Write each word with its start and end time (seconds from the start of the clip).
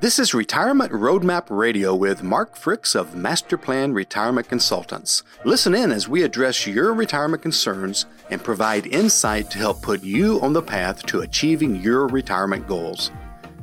This 0.00 0.18
is 0.18 0.32
Retirement 0.32 0.92
Roadmap 0.92 1.50
Radio 1.50 1.94
with 1.94 2.22
Mark 2.22 2.56
Fricks 2.56 2.96
of 2.96 3.14
Master 3.14 3.58
Plan 3.58 3.92
Retirement 3.92 4.48
Consultants. 4.48 5.24
Listen 5.44 5.74
in 5.74 5.92
as 5.92 6.08
we 6.08 6.22
address 6.22 6.66
your 6.66 6.94
retirement 6.94 7.42
concerns 7.42 8.06
and 8.30 8.42
provide 8.42 8.86
insight 8.86 9.50
to 9.50 9.58
help 9.58 9.82
put 9.82 10.02
you 10.02 10.40
on 10.40 10.54
the 10.54 10.62
path 10.62 11.04
to 11.04 11.20
achieving 11.20 11.76
your 11.76 12.06
retirement 12.06 12.66
goals. 12.66 13.10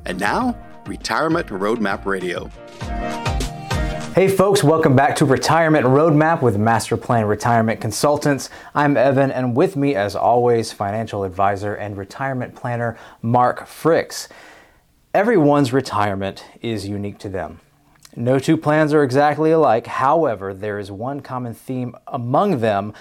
And 0.05 0.19
now, 0.19 0.55
Retirement 0.85 1.47
Roadmap 1.47 2.05
Radio. 2.05 2.51
Hey 4.13 4.27
folks, 4.27 4.63
welcome 4.63 4.95
back 4.95 5.15
to 5.15 5.25
Retirement 5.25 5.87
Roadmap 5.87 6.43
with 6.43 6.55
Master 6.55 6.97
Plan 6.97 7.25
Retirement 7.25 7.81
Consultants. 7.81 8.51
I'm 8.75 8.95
Evan, 8.95 9.31
and 9.31 9.55
with 9.55 9.75
me, 9.75 9.95
as 9.95 10.15
always, 10.15 10.71
financial 10.71 11.23
advisor 11.23 11.73
and 11.73 11.97
retirement 11.97 12.53
planner 12.53 12.95
Mark 13.23 13.61
Fricks. 13.61 14.27
Everyone's 15.17 15.73
retirement 15.73 16.45
is 16.61 16.87
unique 16.87 17.17
to 17.17 17.27
them. 17.27 17.59
No 18.15 18.37
two 18.37 18.55
plans 18.55 18.93
are 18.93 19.01
exactly 19.01 19.49
alike. 19.49 19.87
However, 19.87 20.53
there 20.53 20.77
is 20.77 20.91
one 20.91 21.21
common 21.21 21.55
theme 21.55 21.95
among 22.05 22.59
them, 22.59 22.93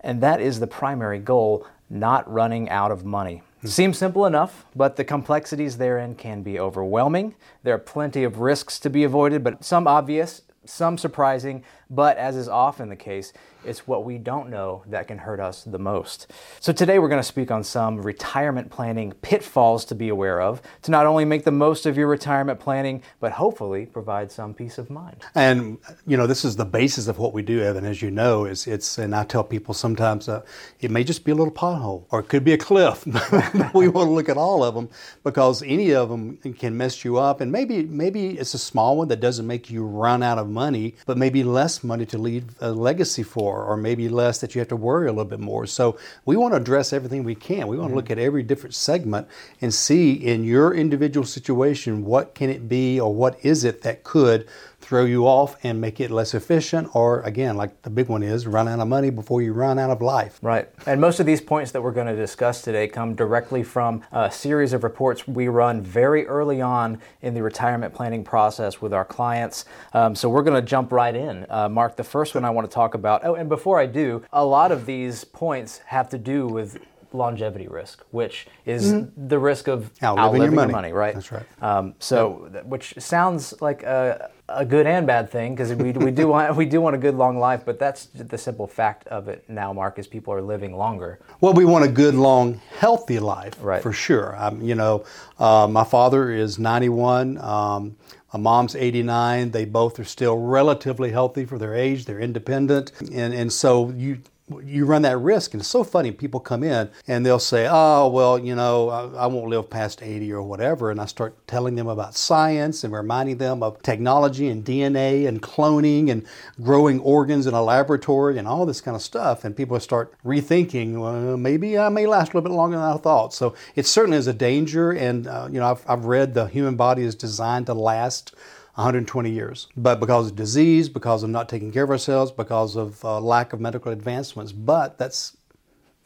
and 0.00 0.20
that 0.24 0.40
is 0.40 0.58
the 0.58 0.66
primary 0.66 1.20
goal 1.20 1.64
not 1.88 2.28
running 2.28 2.68
out 2.68 2.90
of 2.90 3.04
money. 3.04 3.44
Hmm. 3.60 3.68
Seems 3.68 3.96
simple 3.96 4.26
enough, 4.26 4.66
but 4.74 4.96
the 4.96 5.04
complexities 5.04 5.78
therein 5.78 6.16
can 6.16 6.42
be 6.42 6.58
overwhelming. 6.58 7.36
There 7.62 7.76
are 7.76 7.78
plenty 7.78 8.24
of 8.24 8.40
risks 8.40 8.80
to 8.80 8.90
be 8.90 9.04
avoided, 9.04 9.44
but 9.44 9.62
some 9.62 9.86
obvious, 9.86 10.42
some 10.64 10.98
surprising, 10.98 11.62
but 11.88 12.16
as 12.16 12.34
is 12.34 12.48
often 12.48 12.88
the 12.88 12.96
case, 12.96 13.32
it's 13.64 13.86
what 13.86 14.04
we 14.04 14.18
don't 14.18 14.50
know 14.50 14.82
that 14.88 15.08
can 15.08 15.18
hurt 15.18 15.40
us 15.40 15.64
the 15.64 15.78
most. 15.78 16.30
So 16.60 16.72
today 16.72 16.98
we're 16.98 17.08
going 17.08 17.20
to 17.20 17.26
speak 17.26 17.50
on 17.50 17.62
some 17.64 18.00
retirement 18.02 18.70
planning 18.70 19.12
pitfalls 19.22 19.84
to 19.86 19.94
be 19.94 20.08
aware 20.08 20.40
of 20.40 20.62
to 20.82 20.90
not 20.90 21.06
only 21.06 21.24
make 21.24 21.44
the 21.44 21.52
most 21.52 21.86
of 21.86 21.96
your 21.96 22.08
retirement 22.08 22.60
planning, 22.60 23.02
but 23.20 23.32
hopefully 23.32 23.86
provide 23.86 24.30
some 24.32 24.54
peace 24.54 24.78
of 24.78 24.90
mind. 24.90 25.16
And 25.34 25.78
you 26.06 26.16
know, 26.16 26.26
this 26.26 26.44
is 26.44 26.56
the 26.56 26.64
basis 26.64 27.08
of 27.08 27.18
what 27.18 27.32
we 27.32 27.42
do, 27.42 27.62
Evan. 27.62 27.84
As 27.84 28.02
you 28.02 28.10
know, 28.10 28.44
is 28.44 28.66
it's 28.66 28.98
and 28.98 29.14
I 29.14 29.24
tell 29.24 29.44
people 29.44 29.74
sometimes 29.74 30.28
uh, 30.28 30.42
it 30.80 30.90
may 30.90 31.04
just 31.04 31.24
be 31.24 31.32
a 31.32 31.34
little 31.34 31.52
pothole 31.52 32.04
or 32.10 32.20
it 32.20 32.28
could 32.28 32.44
be 32.44 32.52
a 32.52 32.58
cliff. 32.58 33.06
we 33.74 33.88
want 33.88 34.08
to 34.08 34.12
look 34.12 34.28
at 34.28 34.36
all 34.36 34.64
of 34.64 34.74
them 34.74 34.88
because 35.24 35.62
any 35.62 35.94
of 35.94 36.08
them 36.08 36.36
can 36.58 36.76
mess 36.76 37.04
you 37.04 37.18
up, 37.18 37.40
and 37.40 37.52
maybe 37.52 37.84
maybe 37.84 38.38
it's 38.38 38.54
a 38.54 38.58
small 38.58 38.96
one 38.96 39.08
that 39.08 39.20
doesn't 39.20 39.46
make 39.46 39.70
you 39.70 39.84
run 39.84 40.22
out 40.22 40.38
of 40.38 40.48
money, 40.48 40.94
but 41.06 41.16
maybe 41.16 41.44
less 41.44 41.84
money 41.84 42.06
to 42.06 42.18
leave 42.18 42.44
a 42.60 42.72
legacy 42.72 43.22
for 43.22 43.51
more, 43.52 43.64
or 43.64 43.76
maybe 43.76 44.08
less 44.08 44.40
that 44.40 44.54
you 44.54 44.60
have 44.60 44.68
to 44.68 44.76
worry 44.76 45.06
a 45.06 45.12
little 45.12 45.24
bit 45.24 45.40
more. 45.40 45.66
So 45.66 45.98
we 46.24 46.36
want 46.36 46.54
to 46.54 46.56
address 46.56 46.92
everything 46.92 47.24
we 47.24 47.34
can. 47.34 47.68
We 47.68 47.76
want 47.76 47.88
to 47.88 47.90
mm-hmm. 47.90 47.96
look 47.96 48.10
at 48.10 48.18
every 48.18 48.42
different 48.42 48.74
segment 48.74 49.28
and 49.60 49.72
see 49.72 50.12
in 50.12 50.44
your 50.44 50.74
individual 50.74 51.26
situation 51.26 52.04
what 52.04 52.34
can 52.34 52.50
it 52.50 52.68
be 52.68 52.98
or 52.98 53.14
what 53.14 53.38
is 53.44 53.64
it 53.64 53.82
that 53.82 54.04
could 54.04 54.48
throw 54.92 55.06
you 55.06 55.26
off 55.26 55.56
and 55.62 55.80
make 55.80 56.00
it 56.00 56.10
less 56.10 56.34
efficient, 56.34 56.94
or 56.94 57.22
again, 57.22 57.56
like 57.56 57.80
the 57.80 57.88
big 57.88 58.08
one 58.10 58.22
is, 58.22 58.46
run 58.46 58.68
out 58.68 58.78
of 58.78 58.86
money 58.86 59.08
before 59.08 59.40
you 59.40 59.54
run 59.54 59.78
out 59.78 59.88
of 59.88 60.02
life. 60.02 60.38
Right. 60.42 60.68
And 60.84 61.00
most 61.00 61.18
of 61.18 61.24
these 61.24 61.40
points 61.40 61.72
that 61.72 61.82
we're 61.82 61.92
going 61.92 62.08
to 62.08 62.14
discuss 62.14 62.60
today 62.60 62.88
come 62.88 63.14
directly 63.14 63.62
from 63.62 64.02
a 64.12 64.30
series 64.30 64.74
of 64.74 64.84
reports 64.84 65.26
we 65.26 65.48
run 65.48 65.80
very 65.80 66.26
early 66.26 66.60
on 66.60 67.00
in 67.22 67.32
the 67.32 67.42
retirement 67.42 67.94
planning 67.94 68.22
process 68.22 68.82
with 68.82 68.92
our 68.92 69.06
clients. 69.06 69.64
Um, 69.94 70.14
so 70.14 70.28
we're 70.28 70.42
going 70.42 70.62
to 70.62 70.68
jump 70.68 70.92
right 70.92 71.16
in. 71.16 71.46
Uh, 71.48 71.70
Mark, 71.70 71.96
the 71.96 72.04
first 72.04 72.34
one 72.34 72.44
I 72.44 72.50
want 72.50 72.70
to 72.70 72.74
talk 72.74 72.92
about, 72.92 73.24
oh, 73.24 73.34
and 73.34 73.48
before 73.48 73.80
I 73.80 73.86
do, 73.86 74.22
a 74.30 74.44
lot 74.44 74.72
of 74.72 74.84
these 74.84 75.24
points 75.24 75.78
have 75.86 76.10
to 76.10 76.18
do 76.18 76.46
with 76.46 76.78
longevity 77.14 77.68
risk, 77.68 78.04
which 78.10 78.46
is 78.64 78.92
mm-hmm. 78.92 79.28
the 79.28 79.38
risk 79.38 79.68
of 79.68 79.90
outliving, 80.02 80.18
outliving 80.18 80.42
your, 80.42 80.50
money. 80.52 80.68
your, 80.68 80.76
money. 80.76 80.92
right? 80.92 81.14
That's 81.14 81.32
right. 81.32 81.46
Um, 81.62 81.94
so, 81.98 82.50
yep. 82.52 82.64
which 82.66 82.94
sounds 82.98 83.60
like 83.60 83.82
a, 83.82 84.30
a 84.54 84.64
good 84.64 84.86
and 84.86 85.06
bad 85.06 85.30
thing 85.30 85.54
because 85.54 85.72
we, 85.74 85.92
we 85.92 86.10
do 86.10 86.28
want 86.32 86.56
we 86.56 86.66
do 86.66 86.80
want 86.80 86.94
a 86.94 86.98
good 86.98 87.14
long 87.14 87.38
life, 87.38 87.62
but 87.64 87.78
that's 87.78 88.06
the 88.06 88.38
simple 88.38 88.66
fact 88.66 89.06
of 89.08 89.28
it 89.28 89.44
now. 89.48 89.72
Mark, 89.72 89.98
is 89.98 90.06
people 90.06 90.32
are 90.34 90.42
living 90.42 90.76
longer. 90.76 91.18
Well, 91.40 91.52
we 91.52 91.64
want 91.64 91.84
a 91.84 91.88
good, 91.88 92.14
long, 92.14 92.60
healthy 92.78 93.18
life, 93.18 93.54
right? 93.60 93.82
For 93.82 93.92
sure. 93.92 94.36
Um, 94.36 94.62
you 94.62 94.74
know, 94.74 95.04
uh, 95.38 95.66
my 95.70 95.84
father 95.84 96.30
is 96.30 96.58
91. 96.58 97.38
Um, 97.38 97.96
my 98.32 98.40
mom's 98.40 98.74
89. 98.74 99.50
They 99.50 99.64
both 99.64 99.98
are 99.98 100.04
still 100.04 100.38
relatively 100.38 101.10
healthy 101.10 101.44
for 101.44 101.58
their 101.58 101.74
age. 101.74 102.06
They're 102.06 102.20
independent, 102.20 102.92
and 103.12 103.34
and 103.34 103.52
so 103.52 103.90
you 103.90 104.18
you 104.60 104.84
run 104.84 105.02
that 105.02 105.18
risk. 105.18 105.54
And 105.54 105.60
it's 105.60 105.68
so 105.68 105.84
funny. 105.84 106.10
People 106.10 106.40
come 106.40 106.62
in 106.62 106.90
and 107.06 107.24
they'll 107.24 107.38
say, 107.38 107.68
oh, 107.70 108.08
well, 108.08 108.38
you 108.38 108.54
know, 108.54 108.88
I, 108.88 109.24
I, 109.24 109.26
won't 109.26 109.48
live 109.48 109.70
past 109.70 110.02
80 110.02 110.32
or 110.32 110.42
whatever. 110.42 110.90
And 110.90 111.00
I 111.00 111.06
start 111.06 111.34
telling 111.46 111.74
them 111.74 111.88
about 111.88 112.14
science 112.14 112.84
and 112.84 112.92
reminding 112.92 113.38
them 113.38 113.62
of 113.62 113.82
technology 113.82 114.48
and 114.48 114.64
DNA 114.64 115.26
and 115.26 115.42
cloning 115.42 116.10
and 116.10 116.26
growing 116.62 117.00
organs 117.00 117.46
in 117.46 117.54
a 117.54 117.62
laboratory 117.62 118.38
and 118.38 118.46
all 118.46 118.66
this 118.66 118.80
kind 118.80 118.94
of 118.94 119.02
stuff. 119.02 119.44
And 119.44 119.56
people 119.56 119.78
start 119.80 120.14
rethinking, 120.24 121.00
well, 121.00 121.36
maybe 121.36 121.78
I 121.78 121.88
may 121.88 122.06
last 122.06 122.32
a 122.32 122.36
little 122.36 122.48
bit 122.48 122.54
longer 122.54 122.76
than 122.76 122.84
I 122.84 122.96
thought. 122.96 123.34
So 123.34 123.54
it 123.74 123.86
certainly 123.86 124.18
is 124.18 124.26
a 124.26 124.32
danger. 124.32 124.92
And, 124.92 125.26
uh, 125.26 125.48
you 125.50 125.60
know, 125.60 125.70
I've, 125.70 125.84
I've 125.88 126.04
read 126.04 126.34
the 126.34 126.46
human 126.46 126.76
body 126.76 127.02
is 127.02 127.14
designed 127.14 127.66
to 127.66 127.74
last 127.74 128.34
120 128.74 129.30
years. 129.30 129.68
But 129.76 130.00
because 130.00 130.28
of 130.28 130.36
disease, 130.36 130.88
because 130.88 131.22
of 131.22 131.30
not 131.30 131.48
taking 131.48 131.72
care 131.72 131.84
of 131.84 131.90
ourselves, 131.90 132.32
because 132.32 132.76
of 132.76 133.04
uh, 133.04 133.20
lack 133.20 133.52
of 133.52 133.60
medical 133.60 133.92
advancements. 133.92 134.52
But 134.52 134.98
that's 134.98 135.36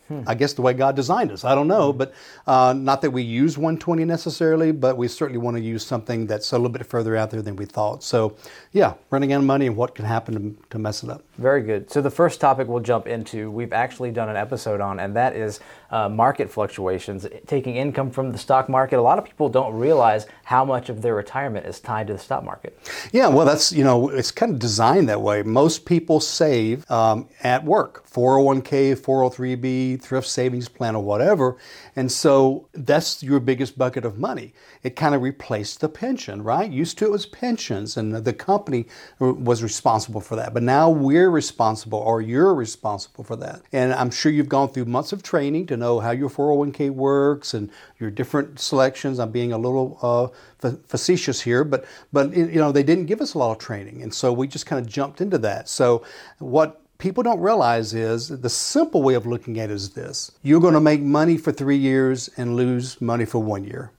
Hmm. 0.08 0.22
I 0.26 0.34
guess 0.34 0.52
the 0.52 0.62
way 0.62 0.72
God 0.72 0.94
designed 0.94 1.32
us. 1.32 1.44
I 1.44 1.54
don't 1.54 1.66
know, 1.66 1.92
but 1.92 2.14
uh, 2.46 2.72
not 2.76 3.02
that 3.02 3.10
we 3.10 3.22
use 3.22 3.58
120 3.58 4.04
necessarily, 4.04 4.70
but 4.70 4.96
we 4.96 5.08
certainly 5.08 5.38
want 5.38 5.56
to 5.56 5.62
use 5.62 5.84
something 5.84 6.26
that's 6.26 6.52
a 6.52 6.56
little 6.56 6.70
bit 6.70 6.86
further 6.86 7.16
out 7.16 7.30
there 7.30 7.42
than 7.42 7.56
we 7.56 7.64
thought. 7.64 8.04
So, 8.04 8.36
yeah, 8.72 8.94
running 9.10 9.32
out 9.32 9.40
of 9.40 9.46
money 9.46 9.66
and 9.66 9.76
what 9.76 9.94
can 9.96 10.04
happen 10.04 10.34
to, 10.34 10.68
to 10.70 10.78
mess 10.78 11.02
it 11.02 11.10
up. 11.10 11.24
Very 11.38 11.62
good. 11.62 11.90
So, 11.90 12.00
the 12.00 12.10
first 12.10 12.40
topic 12.40 12.66
we'll 12.66 12.82
jump 12.82 13.06
into, 13.06 13.50
we've 13.50 13.72
actually 13.72 14.10
done 14.10 14.28
an 14.28 14.36
episode 14.36 14.80
on, 14.80 14.98
and 14.98 15.14
that 15.16 15.36
is 15.36 15.60
uh, 15.90 16.08
market 16.08 16.50
fluctuations, 16.50 17.26
taking 17.46 17.76
income 17.76 18.10
from 18.10 18.32
the 18.32 18.38
stock 18.38 18.68
market. 18.68 18.98
A 18.98 19.02
lot 19.02 19.18
of 19.18 19.24
people 19.24 19.48
don't 19.48 19.74
realize 19.74 20.26
how 20.44 20.64
much 20.64 20.88
of 20.88 21.02
their 21.02 21.14
retirement 21.14 21.66
is 21.66 21.80
tied 21.80 22.06
to 22.08 22.14
the 22.14 22.18
stock 22.18 22.44
market. 22.44 22.78
Yeah, 23.12 23.28
well, 23.28 23.46
that's, 23.46 23.72
you 23.72 23.84
know, 23.84 24.08
it's 24.08 24.30
kind 24.30 24.52
of 24.52 24.58
designed 24.58 25.08
that 25.08 25.20
way. 25.20 25.42
Most 25.42 25.84
people 25.84 26.20
save 26.20 26.90
um, 26.90 27.28
at 27.42 27.64
work 27.64 28.06
401k, 28.08 28.96
403b, 28.96 30.00
thrift 30.00 30.26
savings 30.26 30.68
plan, 30.68 30.96
or 30.96 31.04
whatever. 31.04 31.56
And 31.94 32.10
so 32.10 32.68
that's 32.72 33.22
your 33.22 33.40
biggest 33.40 33.76
bucket 33.76 34.04
of 34.04 34.18
money. 34.18 34.54
It 34.82 34.96
kind 34.96 35.14
of 35.14 35.22
replaced 35.22 35.80
the 35.80 35.88
pension, 35.88 36.42
right? 36.42 36.70
Used 36.70 36.98
to 36.98 37.04
it 37.04 37.10
was 37.10 37.26
pensions, 37.26 37.96
and 37.96 38.14
the 38.14 38.32
company 38.32 38.86
was 39.18 39.62
responsible 39.62 40.20
for 40.20 40.36
that. 40.36 40.54
But 40.54 40.62
now 40.62 40.88
we're 40.88 41.25
responsible, 41.30 41.98
or 41.98 42.20
you're 42.20 42.54
responsible 42.54 43.24
for 43.24 43.36
that. 43.36 43.62
And 43.72 43.92
I'm 43.92 44.10
sure 44.10 44.32
you've 44.32 44.48
gone 44.48 44.68
through 44.68 44.86
months 44.86 45.12
of 45.12 45.22
training 45.22 45.66
to 45.66 45.76
know 45.76 46.00
how 46.00 46.10
your 46.10 46.30
401k 46.30 46.90
works 46.90 47.54
and 47.54 47.70
your 47.98 48.10
different 48.10 48.60
selections. 48.60 49.18
I'm 49.18 49.30
being 49.30 49.52
a 49.52 49.58
little 49.58 49.98
uh, 50.02 50.70
facetious 50.86 51.40
here, 51.40 51.64
but 51.64 51.84
but 52.12 52.34
you 52.34 52.60
know 52.60 52.72
they 52.72 52.82
didn't 52.82 53.06
give 53.06 53.20
us 53.20 53.34
a 53.34 53.38
lot 53.38 53.52
of 53.52 53.58
training, 53.58 54.02
and 54.02 54.12
so 54.12 54.32
we 54.32 54.46
just 54.46 54.66
kind 54.66 54.84
of 54.84 54.90
jumped 54.90 55.20
into 55.20 55.38
that. 55.38 55.68
So 55.68 56.04
what 56.38 56.82
people 56.98 57.22
don't 57.22 57.40
realize 57.40 57.94
is 57.94 58.28
the 58.28 58.48
simple 58.48 59.02
way 59.02 59.14
of 59.14 59.26
looking 59.26 59.58
at 59.58 59.70
it 59.70 59.74
is 59.74 59.90
this: 59.90 60.32
you're 60.42 60.60
going 60.60 60.74
to 60.74 60.80
make 60.80 61.00
money 61.00 61.36
for 61.36 61.52
three 61.52 61.76
years 61.78 62.28
and 62.36 62.56
lose 62.56 63.00
money 63.00 63.24
for 63.24 63.38
one 63.38 63.64
year. 63.64 63.90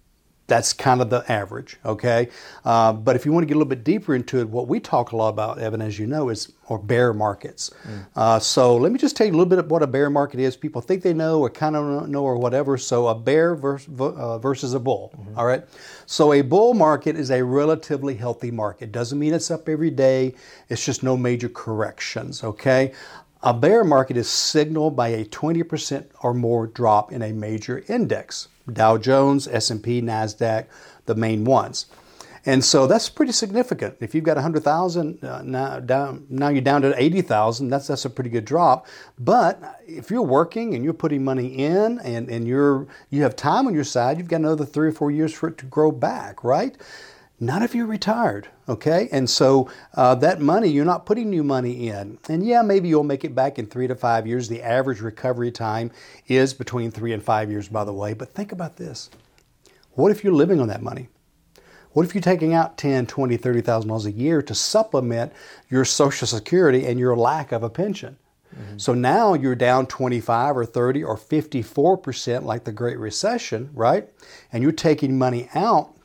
That's 0.47 0.71
kind 0.71 1.01
of 1.01 1.09
the 1.09 1.29
average, 1.29 1.77
okay? 1.83 2.29
Uh, 2.63 2.93
but 2.93 3.17
if 3.17 3.25
you 3.25 3.33
want 3.33 3.43
to 3.43 3.47
get 3.47 3.55
a 3.55 3.57
little 3.57 3.69
bit 3.69 3.83
deeper 3.83 4.15
into 4.15 4.39
it, 4.39 4.47
what 4.47 4.69
we 4.69 4.79
talk 4.79 5.11
a 5.11 5.15
lot 5.17 5.27
about, 5.27 5.59
Evan, 5.59 5.81
as 5.81 5.99
you 5.99 6.07
know, 6.07 6.29
is 6.29 6.53
or 6.69 6.79
bear 6.79 7.13
markets. 7.13 7.71
Mm. 7.85 8.05
Uh, 8.15 8.39
so 8.39 8.77
let 8.77 8.93
me 8.93 8.97
just 8.97 9.17
tell 9.17 9.27
you 9.27 9.33
a 9.33 9.35
little 9.35 9.45
bit 9.45 9.59
of 9.59 9.69
what 9.69 9.83
a 9.83 9.87
bear 9.87 10.09
market 10.09 10.39
is. 10.39 10.55
People 10.55 10.81
think 10.81 11.03
they 11.03 11.13
know 11.13 11.41
or 11.41 11.49
kind 11.49 11.75
of 11.75 12.07
know 12.07 12.23
or 12.23 12.37
whatever. 12.37 12.77
So 12.77 13.07
a 13.07 13.15
bear 13.15 13.55
versus, 13.55 13.89
uh, 13.99 14.39
versus 14.39 14.73
a 14.73 14.79
bull, 14.79 15.13
mm-hmm. 15.17 15.37
all 15.37 15.45
right? 15.45 15.65
So 16.05 16.31
a 16.31 16.41
bull 16.41 16.73
market 16.73 17.17
is 17.17 17.29
a 17.29 17.43
relatively 17.43 18.15
healthy 18.15 18.51
market. 18.51 18.93
Doesn't 18.93 19.19
mean 19.19 19.33
it's 19.33 19.51
up 19.51 19.67
every 19.67 19.91
day. 19.91 20.33
It's 20.69 20.85
just 20.85 21.03
no 21.03 21.17
major 21.17 21.49
corrections, 21.49 22.41
okay? 22.43 22.93
A 23.43 23.53
bear 23.53 23.83
market 23.83 24.15
is 24.15 24.29
signaled 24.29 24.95
by 24.95 25.09
a 25.09 25.25
20% 25.25 26.05
or 26.23 26.33
more 26.33 26.67
drop 26.67 27.11
in 27.11 27.21
a 27.21 27.33
major 27.33 27.83
index. 27.89 28.47
Dow 28.71 28.97
Jones, 28.97 29.47
S&P, 29.47 30.01
Nasdaq, 30.01 30.65
the 31.05 31.15
main 31.15 31.43
ones. 31.45 31.85
And 32.47 32.63
so 32.63 32.87
that's 32.87 33.09
pretty 33.09 33.33
significant. 33.33 33.97
If 33.99 34.15
you've 34.15 34.23
got 34.23 34.37
100,000 34.37 35.21
uh, 35.21 35.41
now 35.43 35.81
down 35.81 36.25
now 36.29 36.47
you're 36.47 36.61
down 36.61 36.81
to 36.83 36.93
80,000, 36.95 37.69
that's 37.69 37.87
that's 37.87 38.05
a 38.05 38.09
pretty 38.09 38.29
good 38.29 38.45
drop. 38.45 38.87
But 39.19 39.81
if 39.85 40.09
you're 40.09 40.21
working 40.21 40.73
and 40.73 40.81
you're 40.81 40.93
putting 40.93 41.25
money 41.25 41.47
in 41.47 41.99
and 41.99 42.29
and 42.29 42.47
you're 42.47 42.87
you 43.09 43.21
have 43.23 43.35
time 43.35 43.67
on 43.67 43.73
your 43.73 43.83
side, 43.83 44.17
you've 44.17 44.29
got 44.29 44.37
another 44.37 44.65
3 44.65 44.87
or 44.87 44.91
4 44.93 45.11
years 45.11 45.33
for 45.33 45.49
it 45.49 45.57
to 45.57 45.65
grow 45.65 45.91
back, 45.91 46.41
right? 46.41 46.77
Not 47.39 47.61
if 47.61 47.75
you're 47.75 47.85
retired, 47.85 48.47
okay? 48.67 49.09
And 49.11 49.29
so 49.29 49.69
uh, 49.93 50.15
that 50.15 50.41
money, 50.41 50.69
you're 50.69 50.85
not 50.85 51.05
putting 51.05 51.29
new 51.29 51.43
money 51.43 51.87
in. 51.87 52.17
And 52.27 52.45
yeah, 52.45 52.63
maybe 52.63 52.89
you'll 52.89 53.03
make 53.03 53.23
it 53.23 53.35
back 53.35 53.59
in 53.59 53.67
three 53.67 53.87
to 53.87 53.95
five 53.95 54.25
years. 54.25 54.47
The 54.47 54.63
average 54.63 55.01
recovery 55.01 55.51
time 55.51 55.91
is 56.27 56.55
between 56.55 56.89
three 56.89 57.13
and 57.13 57.21
five 57.21 57.51
years, 57.51 57.67
by 57.67 57.83
the 57.83 57.93
way. 57.93 58.13
But 58.13 58.33
think 58.33 58.51
about 58.51 58.77
this 58.77 59.09
what 59.93 60.11
if 60.11 60.23
you're 60.23 60.33
living 60.33 60.59
on 60.59 60.67
that 60.67 60.83
money? 60.83 61.09
What 61.91 62.05
if 62.05 62.13
you're 62.13 62.21
taking 62.21 62.53
out 62.53 62.77
10, 62.77 63.07
20, 63.07 63.37
30,000 63.37 63.87
dollars 63.87 64.05
a 64.05 64.11
year 64.11 64.41
to 64.43 64.53
supplement 64.53 65.33
your 65.69 65.85
social 65.85 66.27
security 66.27 66.85
and 66.85 66.99
your 66.99 67.15
lack 67.15 67.51
of 67.51 67.63
a 67.63 67.69
pension? 67.69 68.17
Mm-hmm. 68.55 68.77
So 68.77 68.93
now 68.93 69.33
you're 69.33 69.55
down 69.55 69.87
25 69.87 70.57
or 70.57 70.65
30 70.65 71.03
or 71.03 71.17
54% 71.17 72.43
like 72.43 72.63
the 72.63 72.71
Great 72.71 72.97
Recession, 72.99 73.71
right? 73.73 74.07
And 74.53 74.63
you're 74.63 74.71
taking 74.71 75.17
money 75.17 75.49
out. 75.55 75.96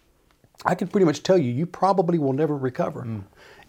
I 0.64 0.74
can 0.74 0.88
pretty 0.88 1.04
much 1.04 1.22
tell 1.22 1.38
you, 1.38 1.50
you 1.50 1.66
probably 1.66 2.18
will 2.18 2.32
never 2.32 2.56
recover. 2.56 3.02
Mm. 3.02 3.22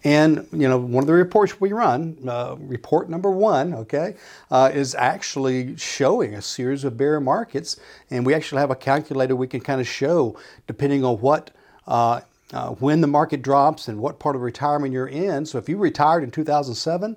And 0.04 0.46
you 0.52 0.68
know, 0.68 0.78
one 0.78 1.02
of 1.02 1.06
the 1.06 1.14
reports 1.14 1.60
we 1.60 1.72
run, 1.72 2.18
uh, 2.28 2.56
report 2.58 3.08
number 3.08 3.30
one, 3.30 3.74
okay, 3.74 4.16
uh, 4.50 4.70
is 4.72 4.94
actually 4.94 5.76
showing 5.78 6.34
a 6.34 6.42
series 6.42 6.84
of 6.84 6.98
bear 6.98 7.18
markets, 7.20 7.80
and 8.10 8.26
we 8.26 8.34
actually 8.34 8.60
have 8.60 8.70
a 8.70 8.76
calculator 8.76 9.34
we 9.34 9.46
can 9.46 9.60
kind 9.60 9.80
of 9.80 9.88
show, 9.88 10.38
depending 10.66 11.04
on 11.04 11.20
what. 11.20 11.50
Uh, 11.86 12.20
uh 12.52 12.70
when 12.72 13.00
the 13.00 13.06
market 13.06 13.40
drops 13.40 13.88
and 13.88 13.98
what 13.98 14.18
part 14.18 14.36
of 14.36 14.42
retirement 14.42 14.92
you're 14.92 15.08
in. 15.08 15.46
So 15.46 15.56
if 15.56 15.66
you 15.66 15.78
retired 15.78 16.22
in 16.22 16.30
2007, 16.30 17.16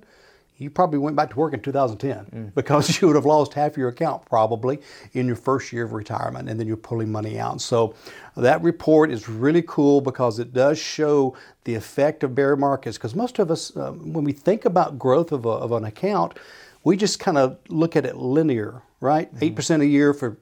you 0.58 0.70
probably 0.72 0.98
went 0.98 1.16
back 1.16 1.30
to 1.30 1.36
work 1.36 1.54
in 1.54 1.60
2010 1.60 2.26
mm. 2.26 2.56
because 2.56 3.02
you 3.02 3.08
would 3.08 3.16
have 3.16 3.26
lost 3.26 3.54
half 3.54 3.78
your 3.78 3.90
account 3.90 4.26
probably 4.26 4.80
in 5.14 5.28
your 5.28 5.36
first 5.36 5.72
year 5.72 5.84
of 5.84 5.94
retirement 5.94 6.50
and 6.50 6.60
then 6.60 6.68
you're 6.68 6.78
pulling 6.78 7.12
money 7.12 7.40
out. 7.40 7.62
So 7.62 7.96
that 8.36 8.62
report 8.62 9.12
is 9.12 9.30
really 9.30 9.64
cool 9.66 10.02
because 10.02 10.40
it 10.40 10.54
does 10.54 10.80
show 10.80 11.36
the 11.64 11.76
effect 11.76 12.24
of 12.24 12.34
bear 12.34 12.56
markets 12.56 12.98
because 12.98 13.16
most 13.16 13.40
of 13.40 13.52
us, 13.52 13.76
uh, 13.76 13.92
when 13.92 14.24
we 14.24 14.34
think 14.34 14.66
about 14.66 14.98
growth 14.98 15.32
of, 15.32 15.46
a, 15.46 15.50
of 15.50 15.72
an 15.72 15.86
account, 15.86 16.38
we 16.84 16.98
just 16.98 17.20
kind 17.20 17.38
of 17.38 17.58
look 17.70 17.96
at 17.96 18.06
it 18.06 18.16
linear, 18.16 18.82
right? 19.00 19.34
Mm-hmm. 19.36 19.60
8% 19.60 19.82
a 19.82 19.86
year 19.86 20.14
for 20.14 20.38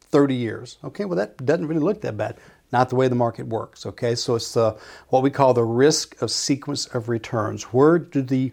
30 0.00 0.34
years. 0.34 0.78
Okay, 0.84 1.04
well, 1.04 1.16
that 1.16 1.44
doesn't 1.44 1.66
really 1.66 1.82
look 1.82 2.00
that 2.02 2.16
bad 2.16 2.38
not 2.70 2.90
the 2.90 2.96
way 2.96 3.08
the 3.08 3.14
market 3.14 3.46
works. 3.46 3.86
Okay, 3.86 4.14
so 4.14 4.34
it's 4.34 4.54
uh, 4.54 4.76
what 5.08 5.22
we 5.22 5.30
call 5.30 5.54
the 5.54 5.64
risk 5.64 6.20
of 6.20 6.30
sequence 6.30 6.84
of 6.86 7.08
returns. 7.08 7.62
Where 7.64 7.98
do 7.98 8.20
the 8.20 8.52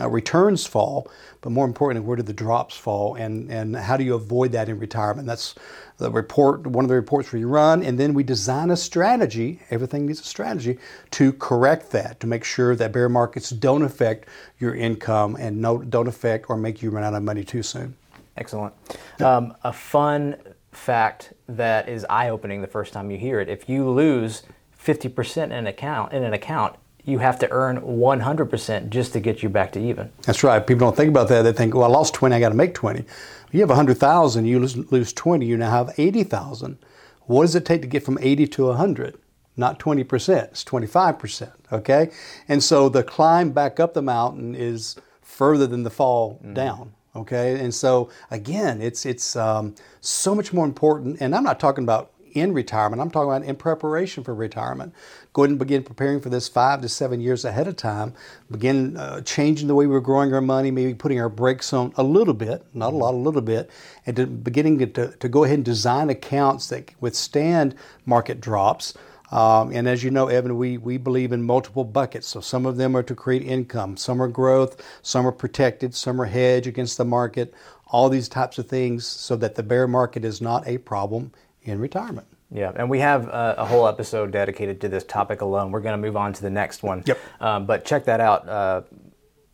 uh, 0.00 0.08
returns 0.08 0.66
fall, 0.66 1.10
but 1.40 1.50
more 1.50 1.64
importantly, 1.64 2.06
where 2.06 2.16
do 2.16 2.22
the 2.22 2.32
drops 2.32 2.76
fall, 2.76 3.14
and 3.14 3.50
and 3.50 3.76
how 3.76 3.96
do 3.96 4.04
you 4.04 4.14
avoid 4.14 4.52
that 4.52 4.68
in 4.68 4.78
retirement? 4.78 5.26
That's 5.26 5.54
the 5.98 6.10
report, 6.10 6.66
one 6.66 6.84
of 6.84 6.88
the 6.88 6.94
reports 6.94 7.32
we 7.32 7.44
run, 7.44 7.82
and 7.82 7.98
then 7.98 8.14
we 8.14 8.24
design 8.24 8.70
a 8.70 8.76
strategy. 8.76 9.60
Everything 9.70 10.06
needs 10.06 10.20
a 10.20 10.24
strategy 10.24 10.78
to 11.12 11.32
correct 11.34 11.92
that, 11.92 12.18
to 12.20 12.26
make 12.26 12.44
sure 12.44 12.74
that 12.74 12.92
bear 12.92 13.08
markets 13.08 13.50
don't 13.50 13.82
affect 13.82 14.28
your 14.58 14.74
income 14.74 15.36
and 15.38 15.60
no, 15.60 15.78
don't 15.78 16.08
affect 16.08 16.50
or 16.50 16.56
make 16.56 16.82
you 16.82 16.90
run 16.90 17.04
out 17.04 17.14
of 17.14 17.22
money 17.22 17.44
too 17.44 17.62
soon. 17.62 17.94
Excellent. 18.36 18.74
Um, 19.20 19.54
a 19.62 19.72
fun 19.72 20.36
fact 20.72 21.32
that 21.48 21.88
is 21.88 22.04
eye-opening 22.10 22.60
the 22.60 22.66
first 22.66 22.92
time 22.92 23.10
you 23.10 23.18
hear 23.18 23.38
it: 23.38 23.48
if 23.48 23.68
you 23.68 23.88
lose 23.88 24.42
50% 24.84 25.44
in 25.44 25.52
an 25.52 25.66
account 25.66 26.12
in 26.12 26.24
an 26.24 26.32
account 26.32 26.76
you 27.04 27.18
have 27.18 27.38
to 27.38 27.50
earn 27.50 27.80
100% 27.80 28.88
just 28.88 29.12
to 29.12 29.20
get 29.20 29.42
you 29.42 29.48
back 29.48 29.72
to 29.72 29.80
even. 29.80 30.10
That's 30.22 30.42
right. 30.42 30.66
People 30.66 30.86
don't 30.86 30.96
think 30.96 31.10
about 31.10 31.28
that. 31.28 31.42
They 31.42 31.52
think, 31.52 31.74
well, 31.74 31.84
I 31.84 31.88
lost 31.88 32.14
20, 32.14 32.34
I 32.34 32.40
got 32.40 32.48
to 32.48 32.54
make 32.54 32.74
20. 32.74 33.04
You 33.52 33.60
have 33.60 33.68
100,000, 33.68 34.44
you 34.46 34.58
lose, 34.58 34.76
lose 34.90 35.12
20, 35.12 35.44
you 35.46 35.56
now 35.56 35.70
have 35.70 35.94
80,000. 35.98 36.78
What 37.26 37.42
does 37.42 37.54
it 37.54 37.64
take 37.64 37.82
to 37.82 37.88
get 37.88 38.04
from 38.04 38.18
80 38.20 38.46
to 38.48 38.66
100? 38.66 39.18
Not 39.56 39.78
20%, 39.78 40.44
it's 40.44 40.64
25%, 40.64 41.52
okay? 41.72 42.10
And 42.48 42.62
so 42.62 42.88
the 42.88 43.04
climb 43.04 43.52
back 43.52 43.78
up 43.78 43.94
the 43.94 44.02
mountain 44.02 44.54
is 44.54 44.96
further 45.22 45.66
than 45.66 45.84
the 45.84 45.90
fall 45.90 46.40
mm. 46.44 46.54
down, 46.54 46.92
okay? 47.14 47.60
And 47.60 47.72
so 47.72 48.10
again, 48.30 48.82
it's, 48.82 49.06
it's 49.06 49.36
um, 49.36 49.74
so 50.00 50.34
much 50.34 50.52
more 50.52 50.64
important, 50.64 51.18
and 51.20 51.36
I'm 51.36 51.44
not 51.44 51.60
talking 51.60 51.84
about 51.84 52.13
in 52.34 52.52
retirement. 52.52 53.00
I'm 53.00 53.10
talking 53.10 53.30
about 53.30 53.48
in 53.48 53.56
preparation 53.56 54.24
for 54.24 54.34
retirement. 54.34 54.92
Go 55.32 55.42
ahead 55.42 55.50
and 55.50 55.58
begin 55.58 55.82
preparing 55.82 56.20
for 56.20 56.28
this 56.28 56.48
five 56.48 56.82
to 56.82 56.88
seven 56.88 57.20
years 57.20 57.44
ahead 57.44 57.66
of 57.68 57.76
time. 57.76 58.12
Begin 58.50 58.96
uh, 58.96 59.20
changing 59.22 59.68
the 59.68 59.74
way 59.74 59.86
we're 59.86 60.00
growing 60.00 60.34
our 60.34 60.40
money, 60.40 60.70
maybe 60.70 60.94
putting 60.94 61.20
our 61.20 61.28
brakes 61.28 61.72
on 61.72 61.92
a 61.96 62.02
little 62.02 62.34
bit, 62.34 62.64
not 62.74 62.92
a 62.92 62.96
lot, 62.96 63.14
a 63.14 63.16
little 63.16 63.40
bit, 63.40 63.70
and 64.04 64.16
to 64.16 64.26
beginning 64.26 64.78
to, 64.92 65.08
to 65.08 65.28
go 65.28 65.44
ahead 65.44 65.56
and 65.58 65.64
design 65.64 66.10
accounts 66.10 66.68
that 66.68 66.90
withstand 67.00 67.74
market 68.04 68.40
drops. 68.40 68.94
Um, 69.30 69.72
and 69.72 69.88
as 69.88 70.04
you 70.04 70.10
know, 70.10 70.28
Evan, 70.28 70.56
we, 70.56 70.78
we 70.78 70.96
believe 70.96 71.32
in 71.32 71.42
multiple 71.42 71.84
buckets. 71.84 72.28
So 72.28 72.40
some 72.40 72.66
of 72.66 72.76
them 72.76 72.96
are 72.96 73.02
to 73.02 73.14
create 73.14 73.42
income, 73.42 73.96
some 73.96 74.22
are 74.22 74.28
growth, 74.28 74.80
some 75.02 75.26
are 75.26 75.32
protected, 75.32 75.94
some 75.94 76.20
are 76.20 76.26
hedge 76.26 76.66
against 76.68 76.98
the 76.98 77.04
market, 77.04 77.52
all 77.86 78.08
these 78.08 78.28
types 78.28 78.58
of 78.58 78.68
things 78.68 79.06
so 79.06 79.36
that 79.36 79.54
the 79.56 79.62
bear 79.62 79.88
market 79.88 80.24
is 80.24 80.40
not 80.40 80.66
a 80.68 80.78
problem 80.78 81.32
in 81.64 81.80
retirement. 81.80 82.26
Yeah, 82.50 82.72
and 82.76 82.88
we 82.88 83.00
have 83.00 83.26
a, 83.26 83.56
a, 83.58 83.64
whole 83.64 83.88
episode 83.88 84.30
dedicated 84.30 84.80
to 84.82 84.88
this 84.88 85.02
topic 85.02 85.40
alone. 85.40 85.72
We're 85.72 85.80
going 85.80 86.00
to 86.00 86.06
move 86.06 86.16
on 86.16 86.32
to 86.34 86.42
the 86.42 86.50
next 86.50 86.82
one. 86.82 87.02
Yep. 87.04 87.18
Um, 87.40 87.66
but 87.66 87.84
check 87.84 88.04
that 88.04 88.20
out. 88.20 88.48
Uh, 88.48 88.82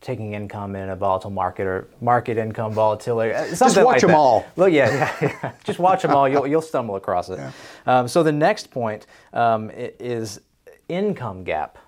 taking 0.00 0.34
income 0.34 0.76
in 0.76 0.88
a 0.88 0.96
volatile 0.96 1.30
market 1.30 1.66
or 1.66 1.88
market 2.00 2.38
income 2.38 2.72
volatility. 2.72 3.34
Uh, 3.34 3.46
Just 3.48 3.60
watch 3.60 3.76
like 3.76 4.00
them 4.00 4.08
that. 4.08 4.16
all. 4.16 4.46
Well, 4.56 4.68
yeah, 4.68 5.14
yeah, 5.20 5.32
yeah. 5.42 5.52
Just 5.64 5.78
watch 5.78 6.02
them 6.02 6.12
all. 6.12 6.28
You'll, 6.28 6.46
you'll 6.46 6.62
stumble 6.62 6.96
across 6.96 7.28
it. 7.28 7.38
Yeah. 7.38 7.52
Um, 7.86 8.08
so 8.08 8.22
the 8.22 8.32
next 8.32 8.70
point 8.70 9.06
um, 9.32 9.70
is 9.74 10.40
income 10.88 11.44
gap. 11.44 11.78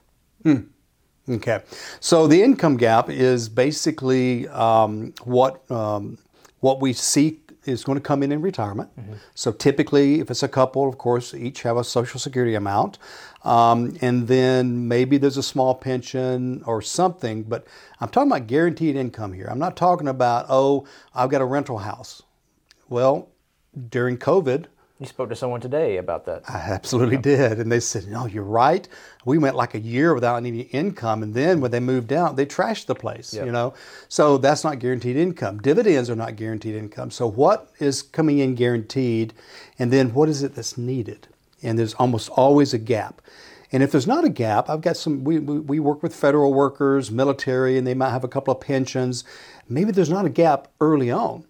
Hmm. 0.43 0.61
Okay. 1.29 1.63
So 2.01 2.27
the 2.27 2.43
income 2.43 2.77
gap 2.77 3.09
is 3.09 3.49
basically 3.49 4.49
um, 4.49 5.15
what 5.25 5.71
um, 5.71 6.19
what 6.61 6.81
we 6.81 6.93
see 6.93 7.42
is 7.65 7.85
going 7.85 7.97
to 7.97 8.03
come 8.03 8.23
in 8.23 8.33
in 8.33 8.41
retirement. 8.41 8.91
Mm-hmm. 8.99 9.15
So 9.35 9.53
typically, 9.53 10.21
if 10.21 10.31
it's 10.31 10.43
a 10.43 10.49
couple, 10.49 10.89
of 10.89 10.99
course, 10.99 11.35
each 11.35 11.63
have 11.63 11.77
a 11.77 11.85
Social 11.85 12.19
Security 12.19 12.55
amount, 12.55 12.99
um, 13.45 13.97
and 14.01 14.29
then 14.29 14.89
maybe 14.89 15.19
there's 15.19 15.37
a 15.37 15.43
small 15.43 15.75
pension 15.75 16.63
or 16.67 16.83
something. 16.83 17.43
But 17.45 17.67
I'm 18.01 18.09
talking 18.09 18.31
about 18.31 18.47
guaranteed 18.47 18.97
income 18.97 19.33
here. 19.33 19.47
I'm 19.51 19.59
not 19.59 19.77
talking 19.77 20.09
about 20.09 20.47
oh, 20.49 20.87
I've 21.15 21.31
got 21.31 21.41
a 21.41 21.47
rental 21.47 21.79
house. 21.79 22.23
Well, 22.89 23.29
during 23.89 24.19
COVID, 24.19 24.67
you 25.03 25.09
spoke 25.09 25.29
to 25.29 25.37
someone 25.37 25.61
today 25.61 25.97
about 25.97 26.27
that. 26.27 26.43
I 26.49 26.59
absolutely 26.59 27.17
did. 27.17 27.59
And 27.59 27.71
they 27.71 27.81
said, 27.81 28.09
No, 28.09 28.27
you're 28.27 28.43
right. 28.43 28.89
We 29.25 29.39
went 29.39 29.57
like 29.57 29.75
a 29.75 29.81
year 29.81 30.15
without 30.15 30.37
any 30.37 30.61
income. 30.61 31.23
And 31.23 31.35
then 31.35 31.61
when 31.61 31.71
they 31.71 31.81
moved 31.81 32.13
out, 32.13 32.37
they 32.37 32.47
trashed 32.47 32.87
the 32.87 32.95
place, 32.95 33.35
yep. 33.35 33.47
you 33.47 33.53
know? 33.53 33.75
So 34.09 34.39
that's 34.39 34.65
not 34.65 34.79
guaranteed 34.79 35.17
income. 35.17 35.59
Dividends 35.59 36.11
are 36.11 36.17
not 36.17 36.37
guaranteed 36.37 36.75
income. 36.75 37.11
So 37.11 37.27
what 37.27 37.71
is 37.79 38.03
coming 38.03 38.39
in 38.39 38.55
guaranteed? 38.55 39.35
And 39.79 39.93
then 39.93 40.15
what 40.15 40.29
is 40.29 40.43
it 40.43 40.55
that's 40.55 40.79
needed? 40.79 41.29
And 41.63 41.79
there's 41.79 41.95
almost 41.95 42.29
always 42.31 42.75
a 42.75 42.79
gap. 42.79 43.21
And 43.73 43.83
if 43.83 43.91
there's 43.91 44.07
not 44.07 44.25
a 44.25 44.29
gap, 44.29 44.69
I've 44.69 44.83
got 44.83 44.97
some, 44.97 45.25
we, 45.25 45.39
we, 45.39 45.59
we 45.59 45.81
work 45.81 46.03
with 46.03 46.15
federal 46.15 46.53
workers, 46.53 47.11
military, 47.11 47.79
and 47.79 47.87
they 47.87 47.95
might 47.95 48.11
have 48.11 48.25
a 48.25 48.29
couple 48.29 48.53
of 48.53 48.61
pensions. 48.61 49.25
Maybe 49.69 49.93
there's 49.93 50.11
not 50.11 50.27
a 50.27 50.31
gap 50.31 50.69
early 50.81 51.11
on, 51.11 51.45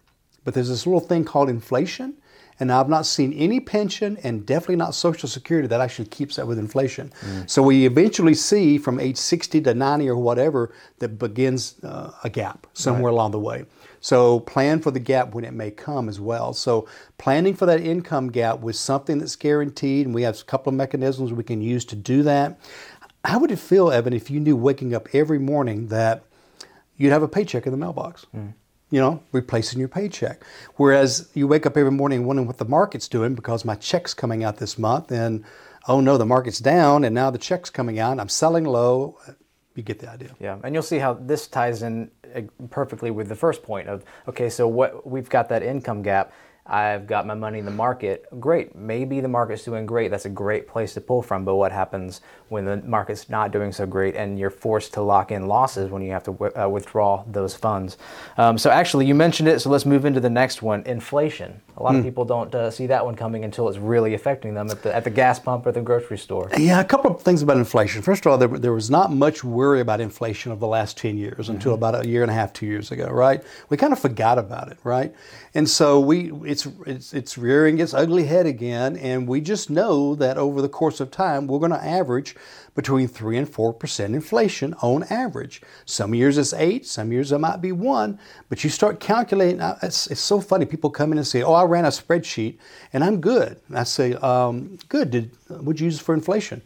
but 0.45 0.55
there's 0.55 0.69
this 0.69 0.87
little 0.87 1.01
thing 1.01 1.25
called 1.25 1.49
inflation 1.49 2.15
and 2.61 2.71
I've 2.73 2.89
not 2.89 3.07
seen 3.07 3.33
any 3.33 3.61
pension 3.61 4.19
and 4.23 4.45
definitely 4.47 4.77
not 4.77 4.95
Social 4.95 5.29
Security 5.29 5.69
that 5.69 5.81
actually 5.81 6.07
keeps 6.07 6.39
up 6.39 6.47
with 6.47 6.59
inflation. 6.59 7.13
Mm. 7.21 7.51
So 7.51 7.63
we 7.63 7.87
eventually 7.87 8.35
see 8.35 8.79
from 8.79 9.01
age 9.01 9.17
60 9.17 9.61
to 9.63 9.75
90 9.75 10.09
or 10.09 10.17
whatever 10.17 10.73
that 10.99 11.19
begins 11.19 11.83
uh, 11.83 12.13
a 12.23 12.31
gap 12.31 12.67
somewhere 12.75 13.11
right. 13.11 13.15
along 13.15 13.33
the 13.33 13.41
way. 13.41 13.65
So 14.01 14.41
plan 14.41 14.81
for 14.81 14.91
the 14.91 15.01
gap 15.01 15.35
when 15.35 15.45
it 15.45 15.53
may 15.53 15.71
come 15.71 16.09
as 16.09 16.21
well. 16.21 16.53
So 16.53 16.89
planning 17.19 17.55
for 17.55 17.67
that 17.67 17.81
income 17.81 18.31
gap 18.31 18.61
with 18.61 18.77
something 18.77 19.19
that's 19.19 19.37
guaranteed, 19.37 20.07
and 20.07 20.15
we 20.15 20.23
have 20.23 20.41
a 20.41 20.45
couple 20.45 20.71
of 20.71 20.77
mechanisms 20.77 21.33
we 21.33 21.45
can 21.45 21.63
use 21.63 21.85
to 21.87 21.97
do 21.97 22.23
that. 22.25 22.59
How 23.25 23.39
would 23.39 23.53
it 23.53 23.61
feel, 23.61 23.93
Evan, 23.93 24.13
if 24.13 24.31
you 24.31 24.41
knew 24.41 24.57
waking 24.57 24.95
up 24.95 25.09
every 25.13 25.39
morning 25.39 25.87
that 25.89 26.25
you'd 26.97 27.13
have 27.13 27.23
a 27.23 27.29
paycheck 27.29 27.67
in 27.67 27.71
the 27.71 27.79
mailbox? 27.79 28.27
Mm 28.35 28.55
you 28.93 29.01
know, 29.01 29.23
replacing 29.33 29.81
your 29.81 29.89
paycheck. 29.89 30.45
Whereas 30.77 31.31
you 31.33 31.49
wake 31.49 31.65
up 31.65 31.79
every 31.79 31.91
morning 31.91 32.27
wondering 32.27 32.47
what 32.47 32.59
the 32.59 32.67
market's 32.67 33.09
doing 33.09 33.35
because 33.35 33.65
my 33.65 33.75
check's 33.75 34.13
coming 34.13 34.45
out 34.45 34.59
this 34.59 34.79
month 34.79 35.11
and 35.11 35.45
oh 35.89 36.01
no, 36.01 36.19
the 36.19 36.27
market's 36.27 36.59
down 36.59 37.03
and 37.03 37.15
now 37.15 37.31
the 37.31 37.39
check's 37.39 37.71
coming 37.71 37.99
out. 37.99 38.21
I'm 38.21 38.29
selling 38.29 38.65
low. 38.65 39.19
You 39.75 39.83
get 39.83 39.99
the 39.99 40.11
idea. 40.11 40.37
Yeah, 40.39 40.59
and 40.63 40.75
you'll 40.75 40.83
see 40.83 40.99
how 40.99 41.15
this 41.15 41.47
ties 41.47 41.83
in 41.83 42.11
uh, 42.37 42.43
perfectly 42.69 43.11
with 43.11 43.29
the 43.29 43.35
first 43.35 43.63
point 43.63 43.89
of 43.89 44.05
okay, 44.29 44.51
so 44.51 44.69
what 44.69 45.07
we've 45.09 45.31
got 45.31 45.49
that 45.49 45.63
income 45.63 46.03
gap 46.03 46.31
I've 46.65 47.09
got 47.09 47.27
my 47.27 47.35
money 47.35 47.59
in 47.59 47.65
the 47.65 47.73
market. 47.73 48.25
Great. 48.39 48.77
Maybe 48.77 49.21
the 49.21 49.29
market's 49.29 49.65
doing 49.65 49.85
great. 49.85 50.13
That's 50.13 50.27
a 50.27 50.31
great 50.31 50.69
place 50.69 50.95
to 50.95 51.01
pull 51.01 51.21
from. 51.21 51.45
But 51.45 51.57
what 51.57 51.73
happens 51.73 52.21
when 52.51 52.65
the 52.65 52.77
market's 52.77 53.29
not 53.29 53.51
doing 53.51 53.73
so 53.73 53.85
great 53.85 54.15
and 54.15 54.39
you're 54.39 54.51
forced 54.51 54.95
to 54.95 55.03
lock 55.03 55.33
in 55.33 55.49
losses 55.49 55.91
when 55.91 56.03
you 56.03 56.13
have 56.13 56.23
to 56.25 56.33
w- 56.33 56.53
uh, 56.57 56.69
withdraw 56.69 57.25
those 57.27 57.57
funds? 57.57 57.99
Um, 58.39 58.57
so, 58.59 58.71
actually, 58.71 59.07
you 59.07 59.15
mentioned 59.15 59.49
it. 59.49 59.59
So, 59.61 59.71
let's 59.71 59.85
move 59.85 60.05
into 60.05 60.21
the 60.21 60.31
next 60.31 60.63
one 60.63 60.83
inflation. 60.83 61.61
A 61.79 61.83
lot 61.83 61.95
mm. 61.95 61.99
of 61.99 62.03
hmm. 62.03 62.09
people 62.09 62.25
don't 62.25 62.55
uh, 62.55 62.71
see 62.71 62.87
that 62.87 63.05
one 63.05 63.17
coming 63.17 63.45
until 63.45 63.69
it's 63.69 63.79
really 63.79 64.15
affecting 64.15 64.55
them 64.55 64.71
at 64.71 64.83
the, 64.83 64.95
at 64.95 65.05
the 65.05 65.11
gas 65.11 65.39
pump 65.39 65.67
or 65.67 65.73
the 65.73 65.81
grocery 65.81 66.19
store. 66.19 66.51
Yeah, 66.57 66.81
a 66.81 66.85
couple 66.85 67.11
of 67.11 67.23
things 67.23 67.43
about 67.43 67.57
inflation. 67.57 68.03
First 68.03 68.27
of 68.27 68.33
all, 68.33 68.39
there, 68.39 68.49
there 68.49 68.73
was 68.75 68.91
not 68.91 69.11
much 69.11 69.43
worry 69.43 69.81
about 69.81 70.01
inflation 70.01 70.53
over 70.53 70.61
the 70.61 70.67
last 70.67 70.99
10 70.99 71.17
years 71.17 71.47
mm-hmm. 71.47 71.55
until 71.55 71.75
about 71.75 72.05
a 72.05 72.09
year 72.09 72.23
and 72.23 72.31
a 72.31 72.35
half, 72.35 72.53
two 72.53 72.67
years 72.67 72.91
ago, 72.93 73.09
right? 73.09 73.43
We 73.71 73.79
kind 73.79 73.93
of 73.93 73.99
forgot 73.99 74.39
about 74.39 74.71
it, 74.71 74.79
right? 74.85 75.15
And 75.55 75.69
so 75.69 75.99
we 75.99 76.31
it's, 76.53 76.69
it's, 76.87 77.15
it's 77.15 77.39
rearing 77.39 77.79
its 77.79 77.95
ugly 77.95 78.25
head 78.25 78.45
again, 78.45 78.97
and 78.99 79.27
we 79.27 79.41
just 79.41 79.71
know 79.71 80.15
that 80.17 80.37
over 80.37 80.61
the 80.61 80.69
course 80.69 81.01
of 81.01 81.11
time, 81.11 81.47
we're 81.47 81.59
going 81.59 81.73
to 81.73 81.83
average 81.83 82.37
between 82.75 83.09
3 83.09 83.39
and 83.39 83.49
4% 83.51 84.05
inflation 84.05 84.75
on 84.75 85.05
average. 85.05 85.63
Some 85.87 86.15
years 86.15 86.37
it's 86.37 86.53
8, 86.53 86.87
some 86.87 87.11
years 87.11 87.33
it 87.33 87.39
might 87.39 87.63
be 87.63 87.73
1, 87.73 88.19
but 88.51 88.63
you 88.63 88.69
start 88.69 89.01
calculating. 89.01 89.61
It's, 89.83 90.07
it's 90.09 90.21
so 90.21 90.41
funny. 90.41 90.67
People 90.67 90.91
come 90.91 91.13
in 91.13 91.19
and 91.19 91.27
say, 91.27 91.43
Oh, 91.43 91.55
I 91.55 91.65
ran 91.65 91.85
a 91.85 91.89
spreadsheet 91.89 92.59
and 92.93 93.03
I'm 93.03 93.21
good. 93.21 93.61
And 93.69 93.79
I 93.79 93.85
say, 93.85 94.15
um, 94.15 94.79
Good. 94.89 95.11
Did, 95.11 95.31
what'd 95.49 95.81
you 95.81 95.87
use 95.87 96.01
for 96.01 96.15
inflation? 96.15 96.63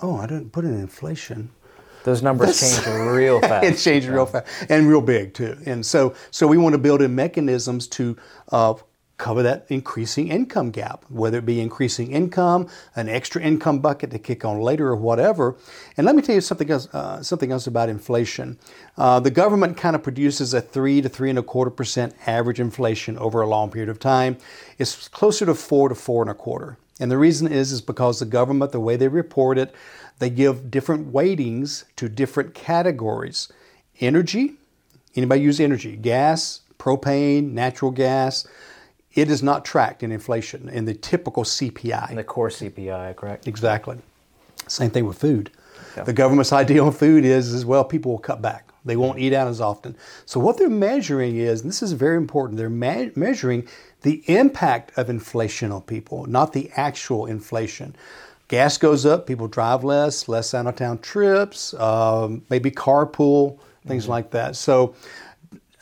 Oh, 0.00 0.16
I 0.18 0.26
didn't 0.26 0.50
put 0.50 0.64
in 0.64 0.74
inflation. 0.74 1.50
Those 2.06 2.22
numbers 2.22 2.60
change 2.60 2.86
real 2.86 3.40
fast. 3.50 3.66
it 3.66 3.76
changed 3.78 4.06
real 4.06 4.26
fast 4.26 4.46
and 4.68 4.88
real 4.88 5.00
big 5.00 5.34
too. 5.34 5.56
And 5.66 5.84
so, 5.84 6.14
so 6.30 6.46
we 6.46 6.56
want 6.56 6.74
to 6.74 6.78
build 6.78 7.02
in 7.02 7.14
mechanisms 7.14 7.88
to 7.88 8.16
uh, 8.52 8.74
cover 9.18 9.42
that 9.42 9.64
increasing 9.68 10.28
income 10.28 10.70
gap, 10.70 11.04
whether 11.08 11.38
it 11.38 11.46
be 11.46 11.60
increasing 11.60 12.12
income, 12.12 12.68
an 12.94 13.08
extra 13.08 13.40
income 13.40 13.78
bucket 13.78 14.10
to 14.10 14.18
kick 14.18 14.44
on 14.44 14.60
later, 14.60 14.88
or 14.88 14.96
whatever. 14.96 15.56
And 15.96 16.04
let 16.04 16.14
me 16.14 16.22
tell 16.22 16.34
you 16.34 16.40
something 16.40 16.70
else. 16.70 16.86
Uh, 16.92 17.22
something 17.22 17.50
else 17.50 17.66
about 17.66 17.88
inflation. 17.88 18.58
Uh, 18.98 19.20
the 19.20 19.30
government 19.30 19.76
kind 19.76 19.96
of 19.96 20.02
produces 20.02 20.52
a 20.52 20.60
three 20.60 21.00
to 21.00 21.08
three 21.08 21.30
and 21.30 21.38
a 21.38 21.42
quarter 21.42 21.70
percent 21.70 22.14
average 22.26 22.60
inflation 22.60 23.16
over 23.18 23.40
a 23.40 23.48
long 23.48 23.70
period 23.70 23.88
of 23.88 23.98
time. 23.98 24.36
It's 24.78 25.08
closer 25.08 25.46
to 25.46 25.54
four 25.54 25.88
to 25.88 25.94
four 25.94 26.22
and 26.22 26.30
a 26.30 26.34
quarter. 26.34 26.76
And 27.00 27.10
the 27.10 27.18
reason 27.18 27.50
is 27.50 27.72
is 27.72 27.80
because 27.80 28.20
the 28.20 28.26
government, 28.26 28.72
the 28.72 28.80
way 28.80 28.96
they 28.96 29.08
report 29.08 29.58
it, 29.58 29.74
they 30.18 30.30
give 30.30 30.70
different 30.70 31.12
weightings 31.12 31.84
to 31.96 32.08
different 32.08 32.54
categories. 32.54 33.52
Energy, 34.00 34.54
anybody 35.14 35.42
use 35.42 35.60
energy? 35.60 35.96
Gas, 35.96 36.60
propane, 36.78 37.52
natural 37.52 37.90
gas. 37.90 38.46
It 39.16 39.30
is 39.30 39.42
not 39.42 39.64
tracked 39.64 40.02
in 40.02 40.12
inflation 40.12 40.68
in 40.68 40.84
the 40.84 40.94
typical 40.94 41.42
CPI. 41.42 42.10
In 42.10 42.16
the 42.16 42.24
core 42.24 42.50
CPI, 42.50 43.16
correct? 43.16 43.48
Exactly. 43.48 43.98
Same 44.68 44.90
thing 44.90 45.06
with 45.06 45.18
food. 45.18 45.50
Yeah. 45.96 46.04
The 46.04 46.12
government's 46.12 46.52
idea 46.64 46.84
on 46.84 46.92
food 46.92 47.24
is 47.24 47.52
as 47.52 47.64
well 47.64 47.82
people 47.82 48.12
will 48.12 48.18
cut 48.18 48.42
back. 48.42 48.70
They 48.84 48.96
won't 48.96 49.18
eat 49.18 49.32
out 49.32 49.48
as 49.48 49.60
often. 49.60 49.96
So 50.26 50.38
what 50.38 50.58
they're 50.58 50.70
measuring 50.70 51.36
is, 51.36 51.62
and 51.62 51.70
this 51.70 51.82
is 51.82 51.92
very 51.92 52.16
important, 52.16 52.56
they're 52.56 52.70
me- 52.70 53.10
measuring 53.16 53.66
the 54.02 54.22
impact 54.28 54.96
of 54.96 55.10
inflation 55.10 55.72
on 55.72 55.82
people, 55.82 56.26
not 56.26 56.52
the 56.52 56.70
actual 56.76 57.26
inflation. 57.26 57.96
Gas 58.48 58.78
goes 58.78 59.04
up, 59.04 59.26
people 59.26 59.48
drive 59.48 59.82
less, 59.82 60.28
less 60.28 60.54
out 60.54 60.66
of 60.66 60.76
town 60.76 60.98
trips, 60.98 61.74
um, 61.74 62.42
maybe 62.48 62.70
carpool, 62.70 63.58
things 63.86 64.04
mm-hmm. 64.04 64.12
like 64.12 64.30
that. 64.30 64.54
So 64.54 64.94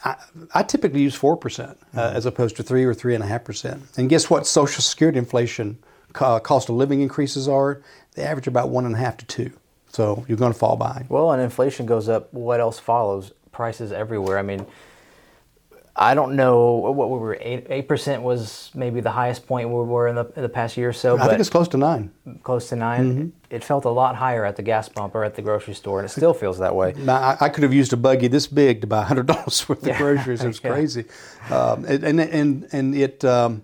I, 0.05 0.17
I 0.55 0.63
typically 0.63 1.03
use 1.03 1.19
4% 1.19 1.33
uh, 1.35 1.75
mm-hmm. 1.75 1.99
as 1.99 2.27
opposed 2.27 2.57
to 2.57 2.63
3 2.63 2.85
or 2.85 2.95
3.5%. 2.95 3.99
And 3.99 4.09
guess 4.09 4.29
what 4.29 4.47
Social 4.47 4.83
Security 4.83 5.19
inflation 5.19 5.79
uh, 6.17 6.39
cost 6.41 6.69
of 6.69 6.77
living 6.77 7.01
increases 7.01 7.49
are? 7.49 7.83
They 8.15 8.23
average 8.23 8.47
about 8.47 8.69
1.5 8.71 9.17
to 9.19 9.27
2. 9.27 9.53
So 9.89 10.25
you're 10.29 10.39
going 10.39 10.53
to 10.53 10.59
fall 10.59 10.77
behind. 10.77 11.09
Well, 11.09 11.33
and 11.33 11.41
inflation 11.41 11.87
goes 11.87 12.09
up, 12.09 12.33
what 12.33 12.61
else 12.61 12.79
follows? 12.79 13.33
Prices 13.53 13.93
everywhere. 13.93 14.39
I 14.39 14.43
mean, 14.43 14.67
I 15.97 16.15
don't 16.15 16.35
know 16.35 16.73
what 16.73 17.09
we 17.09 17.19
were 17.19 17.39
eight 17.41 17.87
percent 17.87 18.23
was 18.23 18.73
maybe 18.75 19.01
the 19.01 19.13
highest 19.13 19.47
point 19.47 19.69
we 19.69 19.75
were 19.75 20.09
in 20.09 20.17
the 20.17 20.25
in 20.35 20.43
the 20.43 20.49
past 20.49 20.77
year 20.77 20.89
or 20.89 20.93
so. 20.93 21.17
I 21.17 21.29
think 21.29 21.39
it's 21.39 21.51
close 21.51 21.69
to 21.69 21.77
nine. 21.77 22.11
Close 22.43 22.69
to 22.71 22.77
9 22.77 23.01
mm-hmm. 23.01 23.29
It 23.49 23.63
felt 23.63 23.85
a 23.85 23.91
lot 23.91 24.17
higher 24.17 24.45
at 24.45 24.57
the 24.57 24.63
gas 24.63 24.89
pump 24.89 25.15
or 25.15 25.23
at 25.23 25.37
the 25.37 25.43
grocery 25.43 25.75
store, 25.75 26.01
and 26.01 26.07
it 26.07 26.13
still 26.13 26.35
feels 26.35 26.59
that 26.59 26.75
way. 26.75 26.95
Now, 26.97 27.17
I, 27.17 27.37
I 27.43 27.49
could 27.49 27.63
have 27.63 27.73
used 27.73 27.93
a 27.93 27.97
buggy 27.97 28.27
this 28.27 28.49
big 28.49 28.81
to 28.81 28.89
buy 28.89 29.05
hundred 29.05 29.27
dollars 29.27 29.69
worth 29.69 29.87
of 29.87 29.97
groceries. 29.97 30.43
It 30.43 30.49
was 30.49 30.61
yeah. 30.65 30.71
crazy, 30.71 31.05
um, 31.51 31.85
and, 31.85 32.03
and 32.03 32.21
and 32.21 32.69
and 32.73 32.95
it. 32.95 33.25
Um, 33.25 33.63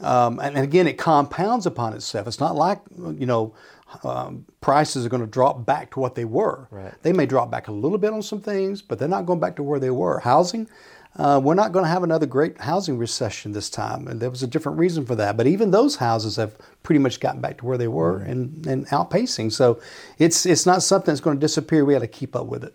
um, 0.00 0.40
and, 0.40 0.56
and 0.56 0.64
again, 0.64 0.88
it 0.88 0.98
compounds 0.98 1.66
upon 1.66 1.92
itself. 1.92 2.26
It's 2.26 2.40
not 2.40 2.56
like 2.56 2.80
you 2.98 3.26
know 3.26 3.54
um, 4.02 4.44
prices 4.60 5.06
are 5.06 5.08
going 5.08 5.20
to 5.20 5.26
drop 5.28 5.64
back 5.64 5.92
to 5.92 6.00
what 6.00 6.16
they 6.16 6.24
were. 6.24 6.66
Right. 6.72 6.94
They 7.02 7.12
may 7.12 7.26
drop 7.26 7.50
back 7.50 7.68
a 7.68 7.72
little 7.72 7.98
bit 7.98 8.12
on 8.12 8.22
some 8.22 8.40
things, 8.40 8.82
but 8.82 8.98
they're 8.98 9.06
not 9.06 9.26
going 9.26 9.40
back 9.40 9.54
to 9.56 9.62
where 9.62 9.78
they 9.78 9.90
were. 9.90 10.18
Housing, 10.18 10.68
uh, 11.16 11.40
we're 11.42 11.54
not 11.54 11.72
going 11.72 11.84
to 11.84 11.88
have 11.88 12.02
another 12.02 12.26
great 12.26 12.60
housing 12.60 12.98
recession 12.98 13.52
this 13.52 13.70
time. 13.70 14.08
And 14.08 14.20
there 14.20 14.30
was 14.30 14.42
a 14.42 14.46
different 14.46 14.78
reason 14.78 15.06
for 15.06 15.14
that. 15.14 15.36
But 15.36 15.46
even 15.46 15.70
those 15.70 15.96
houses 15.96 16.36
have 16.36 16.56
pretty 16.82 16.98
much 16.98 17.20
gotten 17.20 17.40
back 17.40 17.58
to 17.58 17.66
where 17.66 17.78
they 17.78 17.88
were 17.88 18.18
and, 18.18 18.66
and 18.66 18.86
outpacing. 18.88 19.52
So 19.52 19.80
it's, 20.18 20.44
it's 20.44 20.66
not 20.66 20.82
something 20.82 21.12
that's 21.12 21.20
going 21.20 21.36
to 21.36 21.40
disappear. 21.40 21.84
We 21.84 21.94
got 21.94 22.00
to 22.00 22.08
keep 22.08 22.34
up 22.34 22.46
with 22.46 22.64
it. 22.64 22.74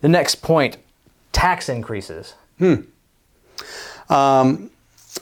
The 0.00 0.08
next 0.08 0.36
point, 0.36 0.76
tax 1.32 1.68
increases. 1.68 2.34
Hmm. 2.58 2.82
Um, 4.08 4.70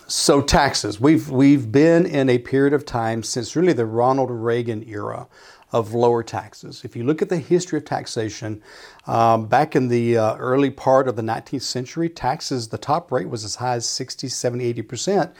so 0.07 0.43
taxes. 0.43 1.01
We've 1.01 1.31
we've 1.31 1.73
been 1.73 2.05
in 2.05 2.29
a 2.29 2.37
period 2.37 2.75
of 2.75 2.85
time 2.85 3.23
since 3.23 3.57
really 3.57 3.73
the 3.73 3.87
Ronald 3.87 4.31
Reagan 4.31 4.87
era 4.87 5.29
of 5.73 5.95
lower 5.95 6.23
taxes. 6.23 6.83
If 6.85 6.95
you 6.95 7.05
look 7.05 7.23
at 7.23 7.29
the 7.29 7.39
history 7.39 7.79
of 7.79 7.85
taxation, 7.85 8.63
um, 9.07 9.47
back 9.47 9.75
in 9.75 9.89
the 9.89 10.17
uh, 10.17 10.37
early 10.37 10.71
part 10.71 11.09
of 11.09 11.17
the 11.17 11.23
19th 11.23 11.63
century, 11.63 12.09
taxes, 12.09 12.69
the 12.69 12.79
top 12.79 13.11
rate 13.11 13.29
was 13.29 13.45
as 13.45 13.57
high 13.57 13.75
as 13.75 13.87
60, 13.87 14.29
70, 14.29 14.75
80%. 14.83 15.33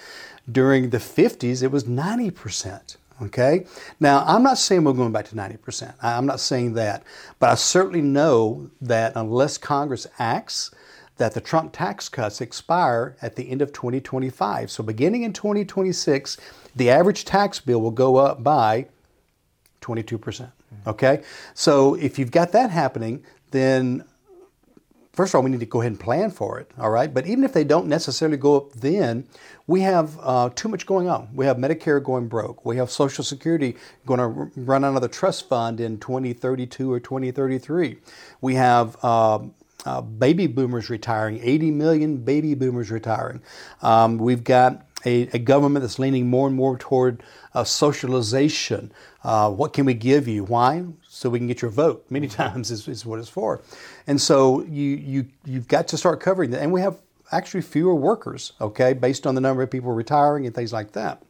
During 0.51 0.91
the 0.91 0.99
50s, 0.99 1.63
it 1.63 1.71
was 1.71 1.85
90%. 1.85 2.97
Okay? 3.23 3.67
Now, 3.99 4.25
I'm 4.27 4.43
not 4.43 4.59
saying 4.59 4.85
we're 4.85 4.93
going 4.93 5.13
back 5.13 5.27
to 5.27 5.35
90%. 5.35 5.95
I'm 6.03 6.27
not 6.27 6.41
saying 6.41 6.75
that. 6.75 7.03
But 7.39 7.51
I 7.51 7.55
certainly 7.55 8.03
know 8.03 8.71
that 8.81 9.13
unless 9.17 9.59
Congress 9.59 10.07
acts, 10.19 10.71
that 11.17 11.33
the 11.33 11.41
Trump 11.41 11.73
tax 11.73 12.09
cuts 12.09 12.41
expire 12.41 13.17
at 13.23 13.37
the 13.37 13.51
end 13.51 13.63
of 13.63 13.73
2025. 13.73 14.71
So 14.71 14.83
beginning 14.83 15.23
in 15.23 15.33
2026, 15.33 16.37
the 16.75 16.91
average 16.91 17.25
tax 17.25 17.59
bill 17.59 17.81
will 17.81 17.91
go 17.91 18.17
up 18.17 18.43
by 18.43 18.87
22%. 19.81 20.53
Okay? 20.87 21.23
So 21.55 21.95
if 21.95 22.19
you've 22.19 22.31
got 22.31 22.53
that 22.53 22.71
happening, 22.71 23.25
then 23.51 24.05
first 25.17 25.33
of 25.33 25.39
all, 25.39 25.43
we 25.43 25.51
need 25.51 25.61
to 25.61 25.67
go 25.67 25.81
ahead 25.81 25.93
and 25.93 26.01
plan 26.01 26.31
for 26.31 26.61
it, 26.61 26.71
all 26.79 26.91
right? 26.91 27.13
But 27.13 27.27
even 27.27 27.43
if 27.43 27.55
they 27.55 27.65
don't 27.65 27.89
necessarily 27.89 28.37
go 28.37 28.57
up 28.59 28.73
then, 28.73 29.27
we 29.67 29.81
have 29.81 30.19
uh, 30.21 30.51
too 30.55 30.69
much 30.69 30.85
going 30.85 31.09
on. 31.09 31.31
We 31.35 31.47
have 31.47 31.57
Medicare 31.57 32.03
going 32.05 32.29
broke. 32.29 32.65
We 32.67 32.77
have 32.77 32.91
Social 32.91 33.25
Security 33.25 33.77
going 34.05 34.21
to 34.21 34.51
run 34.61 34.85
out 34.85 34.95
of 34.95 35.01
the 35.01 35.09
trust 35.09 35.49
fund 35.49 35.81
in 35.81 35.99
2032 35.99 36.93
or 36.93 37.01
2033. 37.01 37.97
We 38.43 38.55
have 38.57 38.97
uh, 39.03 39.41
uh, 39.87 40.01
baby 40.03 40.47
boomers 40.47 40.91
retiring, 40.91 41.41
80 41.43 41.71
million 41.71 42.17
baby 42.19 42.55
boomers 42.55 42.91
retiring. 42.91 43.41
Um, 43.83 44.19
we've 44.19 44.45
got 44.45 44.86
a, 45.07 45.29
a, 45.33 45.39
government 45.39 45.83
that's 45.83 45.99
leaning 45.99 46.29
more 46.29 46.49
and 46.49 46.57
more 46.57 46.77
toward 46.77 47.23
uh, 47.55 47.65
socialization. 47.65 48.93
Uh, 49.23 49.51
what 49.51 49.73
can 49.73 49.87
we 49.87 49.95
give 49.95 50.27
you? 50.27 50.45
Why? 50.45 50.85
So 51.09 51.31
we 51.31 51.39
can 51.39 51.47
get 51.47 51.63
your 51.63 51.71
vote. 51.71 52.05
Many 52.11 52.29
times 52.29 52.71
is, 52.71 52.87
is 52.89 53.07
what 53.07 53.19
it's 53.19 53.29
for. 53.29 53.63
And 54.07 54.21
so 54.21 54.63
you, 54.65 54.97
you, 54.97 55.27
you've 55.45 55.69
got 55.69 55.89
to 55.89 55.97
start 55.97 56.21
covering 56.21 56.51
that. 56.51 56.61
And 56.61 56.73
we 56.73 56.81
have 56.81 56.97
actually 57.33 57.63
fewer 57.63 57.95
workers, 57.95 58.53
okay, 58.61 58.93
based 58.93 59.27
on 59.27 59.35
the 59.35 59.41
number 59.41 59.63
of 59.63 59.71
people 59.71 59.93
retiring 59.93 60.45
and 60.45 60.55
things 60.55 60.73
like 60.73 60.93
that. 60.93 61.23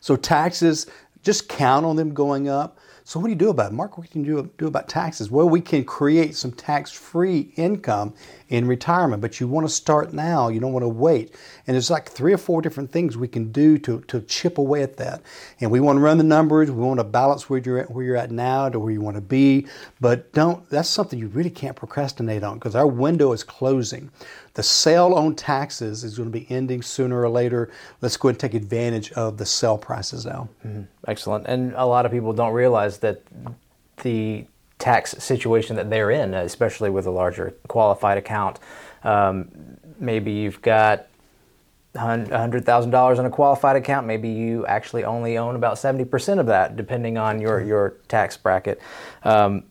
So 0.00 0.16
taxes, 0.16 0.86
just 1.22 1.48
count 1.48 1.86
on 1.86 1.96
them 1.96 2.14
going 2.14 2.48
up. 2.48 2.78
So 3.12 3.20
what 3.20 3.26
do 3.26 3.32
you 3.32 3.38
do 3.38 3.50
about 3.50 3.72
it? 3.72 3.74
Mark, 3.74 3.98
what 3.98 4.10
can 4.10 4.24
you 4.24 4.40
do, 4.40 4.50
do 4.56 4.66
about 4.66 4.88
taxes? 4.88 5.30
Well, 5.30 5.46
we 5.46 5.60
can 5.60 5.84
create 5.84 6.34
some 6.34 6.50
tax-free 6.50 7.52
income 7.56 8.14
in 8.48 8.66
retirement, 8.66 9.20
but 9.20 9.38
you 9.38 9.46
want 9.46 9.68
to 9.68 9.74
start 9.74 10.14
now. 10.14 10.48
You 10.48 10.60
don't 10.60 10.72
want 10.72 10.84
to 10.84 10.88
wait. 10.88 11.34
And 11.66 11.74
there's 11.74 11.90
like 11.90 12.08
three 12.08 12.32
or 12.32 12.38
four 12.38 12.62
different 12.62 12.90
things 12.90 13.18
we 13.18 13.28
can 13.28 13.52
do 13.52 13.76
to, 13.80 14.00
to 14.00 14.22
chip 14.22 14.56
away 14.56 14.82
at 14.82 14.96
that. 14.96 15.20
And 15.60 15.70
we 15.70 15.78
want 15.78 15.98
to 15.98 16.00
run 16.00 16.16
the 16.16 16.24
numbers. 16.24 16.70
We 16.70 16.80
want 16.80 17.00
to 17.00 17.04
balance 17.04 17.50
where 17.50 17.60
you're 17.60 17.80
at, 17.80 17.90
where 17.90 18.02
you're 18.02 18.16
at 18.16 18.30
now 18.30 18.70
to 18.70 18.78
where 18.78 18.90
you 18.90 19.02
want 19.02 19.18
to 19.18 19.22
be. 19.22 19.66
But 20.00 20.32
don't. 20.32 20.66
That's 20.70 20.88
something 20.88 21.18
you 21.18 21.28
really 21.28 21.50
can't 21.50 21.76
procrastinate 21.76 22.42
on 22.42 22.54
because 22.54 22.74
our 22.74 22.86
window 22.86 23.32
is 23.32 23.44
closing. 23.44 24.10
The 24.54 24.62
sale 24.62 25.14
on 25.14 25.34
taxes 25.34 26.04
is 26.04 26.18
going 26.18 26.30
to 26.30 26.38
be 26.38 26.46
ending 26.50 26.82
sooner 26.82 27.20
or 27.20 27.28
later. 27.28 27.70
Let's 28.00 28.16
go 28.16 28.28
and 28.28 28.38
take 28.38 28.54
advantage 28.54 29.10
of 29.12 29.38
the 29.38 29.46
sale 29.46 29.78
prices 29.78 30.26
now. 30.26 30.48
Mm-hmm. 30.66 30.82
Excellent. 31.08 31.46
And 31.46 31.72
a 31.74 31.86
lot 31.86 32.04
of 32.04 32.12
people 32.12 32.32
don't 32.32 32.52
realize 32.52 32.98
that 32.98 33.22
the 34.02 34.46
tax 34.78 35.12
situation 35.12 35.76
that 35.76 35.88
they're 35.88 36.10
in, 36.10 36.34
especially 36.34 36.90
with 36.90 37.06
a 37.06 37.10
larger 37.10 37.54
qualified 37.68 38.18
account. 38.18 38.58
Um, 39.04 39.48
maybe 39.98 40.32
you've 40.32 40.60
got 40.60 41.06
$100,000 41.94 43.18
in 43.18 43.24
a 43.26 43.30
qualified 43.30 43.76
account, 43.76 44.06
maybe 44.06 44.28
you 44.28 44.66
actually 44.66 45.04
only 45.04 45.36
own 45.36 45.56
about 45.56 45.74
70% 45.74 46.38
of 46.38 46.46
that, 46.46 46.76
depending 46.76 47.18
on 47.18 47.40
your, 47.40 47.60
your 47.60 47.90
tax 48.08 48.36
bracket. 48.36 48.80
Um, 49.24 49.64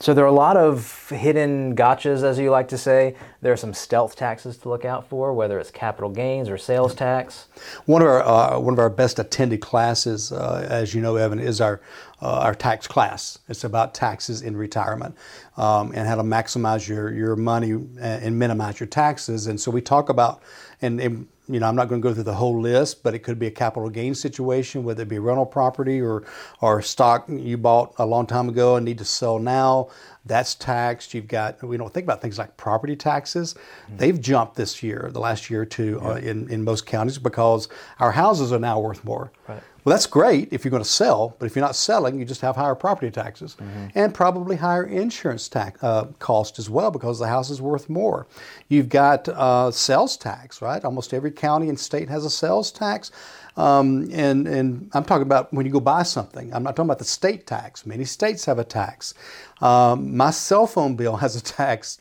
so 0.00 0.14
there 0.14 0.24
are 0.24 0.28
a 0.28 0.32
lot 0.32 0.56
of 0.56 1.08
hidden 1.08 1.74
gotchas, 1.74 2.22
as 2.22 2.38
you 2.38 2.50
like 2.50 2.68
to 2.68 2.78
say. 2.78 3.16
There 3.40 3.52
are 3.52 3.56
some 3.56 3.74
stealth 3.74 4.14
taxes 4.14 4.56
to 4.58 4.68
look 4.68 4.84
out 4.84 5.08
for, 5.08 5.32
whether 5.32 5.58
it's 5.58 5.70
capital 5.72 6.10
gains 6.10 6.48
or 6.48 6.56
sales 6.56 6.94
tax. 6.94 7.48
One 7.86 8.02
of 8.02 8.08
our 8.08 8.22
uh, 8.22 8.60
one 8.60 8.74
of 8.74 8.78
our 8.78 8.90
best 8.90 9.18
attended 9.18 9.60
classes, 9.60 10.30
uh, 10.30 10.66
as 10.70 10.94
you 10.94 11.00
know, 11.00 11.16
Evan, 11.16 11.40
is 11.40 11.60
our 11.60 11.80
uh, 12.22 12.40
our 12.40 12.54
tax 12.54 12.86
class. 12.86 13.38
It's 13.48 13.64
about 13.64 13.92
taxes 13.92 14.42
in 14.42 14.56
retirement 14.56 15.16
um, 15.56 15.92
and 15.94 16.06
how 16.06 16.14
to 16.14 16.22
maximize 16.22 16.88
your 16.88 17.12
your 17.12 17.34
money 17.34 17.72
and 18.00 18.38
minimize 18.38 18.78
your 18.78 18.86
taxes. 18.86 19.48
And 19.48 19.60
so 19.60 19.70
we 19.70 19.80
talk 19.80 20.08
about 20.08 20.42
and, 20.80 21.00
and 21.00 21.26
you 21.48 21.60
know, 21.60 21.66
I'm 21.66 21.76
not 21.76 21.88
going 21.88 22.00
to 22.02 22.08
go 22.08 22.12
through 22.14 22.24
the 22.24 22.34
whole 22.34 22.60
list, 22.60 23.02
but 23.02 23.14
it 23.14 23.20
could 23.20 23.38
be 23.38 23.46
a 23.46 23.50
capital 23.50 23.88
gain 23.88 24.14
situation, 24.14 24.84
whether 24.84 25.02
it 25.02 25.08
be 25.08 25.18
rental 25.18 25.46
property 25.46 26.00
or 26.00 26.24
or 26.60 26.82
stock 26.82 27.24
you 27.28 27.56
bought 27.56 27.94
a 27.98 28.06
long 28.06 28.26
time 28.26 28.48
ago 28.48 28.76
and 28.76 28.84
need 28.84 28.98
to 28.98 29.04
sell 29.04 29.38
now. 29.38 29.88
That's 30.28 30.54
taxed. 30.54 31.14
You've 31.14 31.26
got 31.28 31.62
we 31.62 31.76
don't 31.76 31.92
think 31.92 32.04
about 32.04 32.22
things 32.22 32.38
like 32.38 32.56
property 32.56 32.94
taxes. 32.94 33.54
Mm-hmm. 33.54 33.96
They've 33.96 34.20
jumped 34.20 34.54
this 34.56 34.82
year, 34.82 35.10
the 35.12 35.20
last 35.20 35.50
year 35.50 35.62
or 35.62 35.66
two, 35.66 35.98
yeah. 36.00 36.08
uh, 36.08 36.14
in 36.16 36.48
in 36.48 36.62
most 36.62 36.86
counties 36.86 37.18
because 37.18 37.68
our 37.98 38.12
houses 38.12 38.52
are 38.52 38.58
now 38.58 38.78
worth 38.78 39.04
more. 39.04 39.32
Right. 39.48 39.62
Well, 39.88 39.94
that's 39.94 40.06
great 40.06 40.52
if 40.52 40.64
you're 40.64 40.70
going 40.70 40.82
to 40.82 40.88
sell, 40.88 41.34
but 41.38 41.46
if 41.46 41.56
you're 41.56 41.64
not 41.64 41.74
selling, 41.74 42.18
you 42.18 42.26
just 42.26 42.42
have 42.42 42.56
higher 42.56 42.74
property 42.74 43.10
taxes 43.10 43.56
mm-hmm. 43.58 43.86
and 43.94 44.12
probably 44.12 44.56
higher 44.56 44.84
insurance 44.84 45.48
tax 45.48 45.82
uh, 45.82 46.08
cost 46.18 46.58
as 46.58 46.68
well 46.68 46.90
because 46.90 47.18
the 47.18 47.26
house 47.26 47.48
is 47.48 47.62
worth 47.62 47.88
more. 47.88 48.26
You've 48.68 48.90
got 48.90 49.26
uh, 49.28 49.70
sales 49.70 50.18
tax, 50.18 50.60
right? 50.60 50.84
Almost 50.84 51.14
every 51.14 51.30
county 51.30 51.70
and 51.70 51.80
state 51.80 52.10
has 52.10 52.26
a 52.26 52.30
sales 52.30 52.70
tax. 52.70 53.10
Um, 53.58 54.08
and, 54.12 54.46
and 54.46 54.88
I'm 54.94 55.04
talking 55.04 55.22
about 55.22 55.52
when 55.52 55.66
you 55.66 55.72
go 55.72 55.80
buy 55.80 56.04
something. 56.04 56.54
I'm 56.54 56.62
not 56.62 56.76
talking 56.76 56.86
about 56.86 57.00
the 57.00 57.04
state 57.04 57.44
tax. 57.44 57.84
Many 57.84 58.04
states 58.04 58.44
have 58.44 58.60
a 58.60 58.64
tax. 58.64 59.14
Um, 59.60 60.16
my 60.16 60.30
cell 60.30 60.68
phone 60.68 60.94
bill 60.94 61.16
has 61.16 61.34
a 61.34 61.42
tax, 61.42 62.00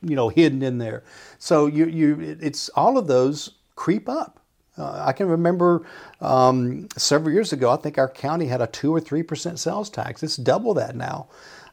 you 0.00 0.14
know, 0.14 0.28
hidden 0.28 0.62
in 0.62 0.78
there. 0.78 1.02
So 1.40 1.66
you, 1.66 1.86
you, 1.86 2.38
it's 2.40 2.68
all 2.70 2.98
of 2.98 3.08
those 3.08 3.50
creep 3.74 4.08
up. 4.08 4.38
Uh, 4.78 5.02
I 5.06 5.12
can 5.12 5.26
remember 5.26 5.84
um, 6.20 6.88
several 6.96 7.34
years 7.34 7.52
ago, 7.52 7.72
I 7.72 7.76
think 7.76 7.98
our 7.98 8.08
county 8.08 8.46
had 8.46 8.62
a 8.62 8.68
2 8.68 8.94
or 8.94 9.00
3% 9.00 9.58
sales 9.58 9.90
tax. 9.90 10.22
It's 10.22 10.36
double 10.36 10.72
that 10.74 10.94
now. 10.94 11.26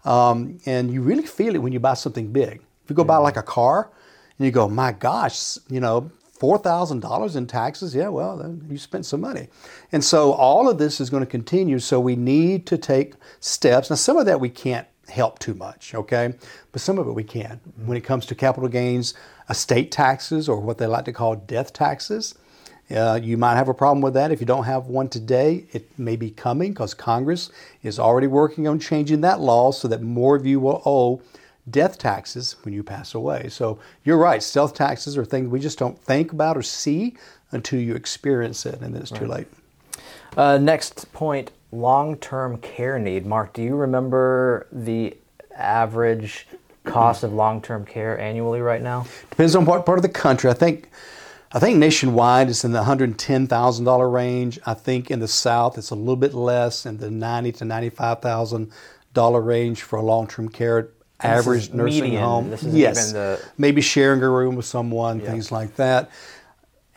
Um, 0.06 0.58
and 0.66 0.92
you 0.92 1.04
really 1.04 1.26
feel 1.28 1.54
it 1.54 1.62
when 1.62 1.72
you 1.72 1.80
buy 1.80 1.94
something 1.94 2.32
big. 2.32 2.64
If 2.84 2.90
you 2.90 2.96
go 2.96 3.04
buy 3.04 3.18
like 3.18 3.38
a 3.38 3.44
car 3.44 3.92
and 4.40 4.46
you 4.46 4.52
go, 4.52 4.68
my 4.68 4.92
gosh, 4.92 5.60
you 5.70 5.80
know, 5.80 6.10
$4,000 6.40 7.36
in 7.36 7.48
taxes, 7.48 7.96
yeah, 7.96 8.10
well, 8.10 8.38
then 8.38 8.66
you 8.70 8.78
spent 8.78 9.06
some 9.06 9.22
money. 9.22 9.48
And 9.92 10.04
so 10.04 10.34
all 10.34 10.70
of 10.70 10.78
this 10.78 11.00
is 11.00 11.10
going 11.10 11.24
to 11.24 11.30
continue. 11.30 11.80
So 11.80 12.00
we 12.00 12.16
need 12.16 12.66
to 12.68 12.78
take 12.78 13.16
steps. 13.40 13.90
Now, 13.90 13.96
some 13.96 14.18
of 14.18 14.26
that 14.26 14.40
we 14.40 14.50
can't 14.50 14.88
help 15.10 15.40
too 15.40 15.54
much, 15.54 15.96
okay? 15.96 16.34
But 16.72 16.82
some 16.82 17.00
of 17.00 17.08
it 17.08 17.14
we 17.14 17.24
can. 17.24 17.60
When 17.86 17.98
it 17.98 18.04
comes 18.04 18.26
to 18.28 18.36
capital 18.36 18.70
gains, 18.70 19.14
estate 19.50 19.92
taxes, 19.92 20.50
or 20.50 20.60
what 20.60 20.78
they 20.78 20.86
like 20.86 21.06
to 21.06 21.14
call 21.14 21.36
death 21.36 21.74
taxes, 21.74 22.36
uh, 22.90 23.20
you 23.22 23.38
might 23.38 23.56
have 23.56 23.68
a 23.68 23.74
problem 23.74 24.02
with 24.02 24.14
that 24.14 24.32
if 24.32 24.40
you 24.40 24.46
don't 24.46 24.64
have 24.64 24.88
one 24.88 25.10
today. 25.10 25.66
It 25.74 25.98
may 25.98 26.16
be 26.16 26.32
coming 26.32 26.72
because 26.72 26.94
Congress 26.94 27.50
is 27.84 28.00
already 28.00 28.28
working 28.28 28.68
on 28.68 28.80
changing 28.80 29.22
that 29.22 29.42
law 29.42 29.72
so 29.72 29.88
that 29.90 30.02
more 30.02 30.36
of 30.36 30.46
you 30.46 30.60
will 30.60 30.82
owe 30.86 31.22
death 31.70 31.98
taxes 31.98 32.56
when 32.64 32.74
you 32.74 32.84
pass 32.84 33.14
away. 33.14 33.50
So 33.50 33.80
you're 34.04 34.18
right, 34.18 34.42
stealth 34.42 34.74
taxes 34.74 35.18
are 35.18 35.26
things 35.26 35.50
we 35.50 35.60
just 35.60 35.80
don't 35.80 36.00
think 36.00 36.32
about 36.32 36.58
or 36.58 36.64
see 36.64 37.18
until 37.52 37.80
you 37.80 37.96
experience 37.96 38.66
it, 38.66 38.82
and 38.82 38.94
then 38.94 39.02
it's 39.02 39.12
right. 39.12 39.22
too 39.22 39.28
late. 39.28 39.48
Uh, 40.36 40.58
next 40.58 41.12
point 41.14 41.52
long 41.72 42.18
term 42.18 42.58
care 42.58 43.00
need. 43.00 43.26
Mark, 43.26 43.54
do 43.54 43.62
you 43.62 43.76
remember 43.76 44.68
the 44.72 45.16
average 45.56 46.48
cost 46.84 47.24
of 47.24 47.34
long 47.34 47.62
term 47.62 47.86
care 47.86 48.20
annually 48.20 48.62
right 48.62 48.82
now? 48.82 49.06
Depends 49.30 49.56
on 49.56 49.66
what 49.66 49.86
part 49.86 49.98
of 49.98 50.04
the 50.04 50.10
country. 50.10 50.50
I 50.50 50.54
think 50.54 50.90
I 51.52 51.60
think 51.60 51.78
nationwide 51.78 52.50
it's 52.50 52.66
in 52.66 52.74
the 52.74 52.84
$110,000 52.84 54.14
range. 54.14 54.60
I 54.66 54.74
think 54.74 55.10
in 55.10 55.20
the 55.20 55.28
South 55.28 55.78
it's 55.78 55.92
a 55.92 55.96
little 55.96 56.18
bit 56.18 56.34
less 56.34 56.86
in 56.86 56.98
the 56.98 57.10
ninety 57.10 57.52
to 57.54 57.64
$95,000 57.64 59.46
range 59.46 59.82
for 59.82 59.98
a 59.98 60.02
long-term 60.02 60.50
care 60.50 60.90
average 61.20 61.72
nursing 61.74 62.04
median. 62.04 62.22
home. 62.22 62.56
yes, 62.64 63.14
the... 63.14 63.44
maybe 63.58 63.82
sharing 63.82 64.22
a 64.22 64.30
room 64.30 64.56
with 64.56 64.66
someone, 64.66 65.20
yeah. 65.20 65.32
things 65.32 65.52
like 65.52 65.76
that. 65.76 66.10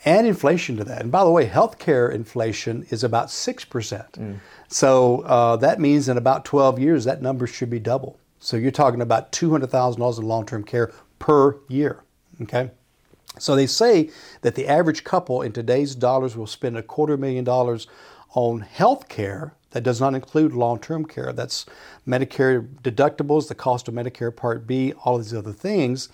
Add 0.05 0.25
inflation 0.25 0.77
to 0.79 0.85
that. 0.85 1.03
And 1.03 1.13
by 1.13 1.25
the 1.25 1.31
way, 1.31 1.47
healthcare 1.47 2.13
inflation 2.13 2.87
is 2.91 3.05
about 3.05 3.29
6%. 3.29 4.11
Mm. 4.13 4.39
So 4.69 5.21
uh, 5.21 5.57
that 5.57 5.79
means 5.79 6.09
in 6.09 6.17
about 6.17 6.45
12 6.47 6.79
years, 6.79 7.05
that 7.05 7.21
number 7.21 7.47
should 7.47 7.69
be 7.69 7.79
double. 7.79 8.19
So 8.39 8.57
you're 8.57 8.71
talking 8.71 9.03
about 9.03 9.31
$200,000 9.33 10.19
in 10.19 10.25
long 10.25 10.47
term 10.47 10.65
care 10.65 10.91
per 11.19 11.59
year. 11.69 12.03
Okay? 12.41 12.71
So 13.39 13.55
they 13.55 13.67
say 13.67 14.11
that 14.41 14.55
the 14.55 14.67
average 14.67 15.05
couple 15.05 15.43
in 15.43 15.53
today's 15.53 15.95
dollars 15.95 16.37
will 16.37 16.47
spend 16.47 16.77
a 16.77 16.83
quarter 16.83 17.17
million 17.17 17.45
dollars 17.45 17.87
on 18.35 18.61
health 18.61 19.09
care 19.09 19.55
that 19.71 19.83
does 19.83 20.01
not 20.01 20.15
include 20.15 20.53
long 20.53 20.79
term 20.79 21.05
care. 21.05 21.33
That's 21.33 21.67
Medicare 22.07 22.67
deductibles, 22.83 23.49
the 23.49 23.55
cost 23.55 23.89
of 23.89 23.95
Medicare 23.95 24.35
Part 24.35 24.67
B, 24.67 24.93
all 25.05 25.17
of 25.17 25.23
these 25.23 25.35
other 25.35 25.53
things. 25.53 26.09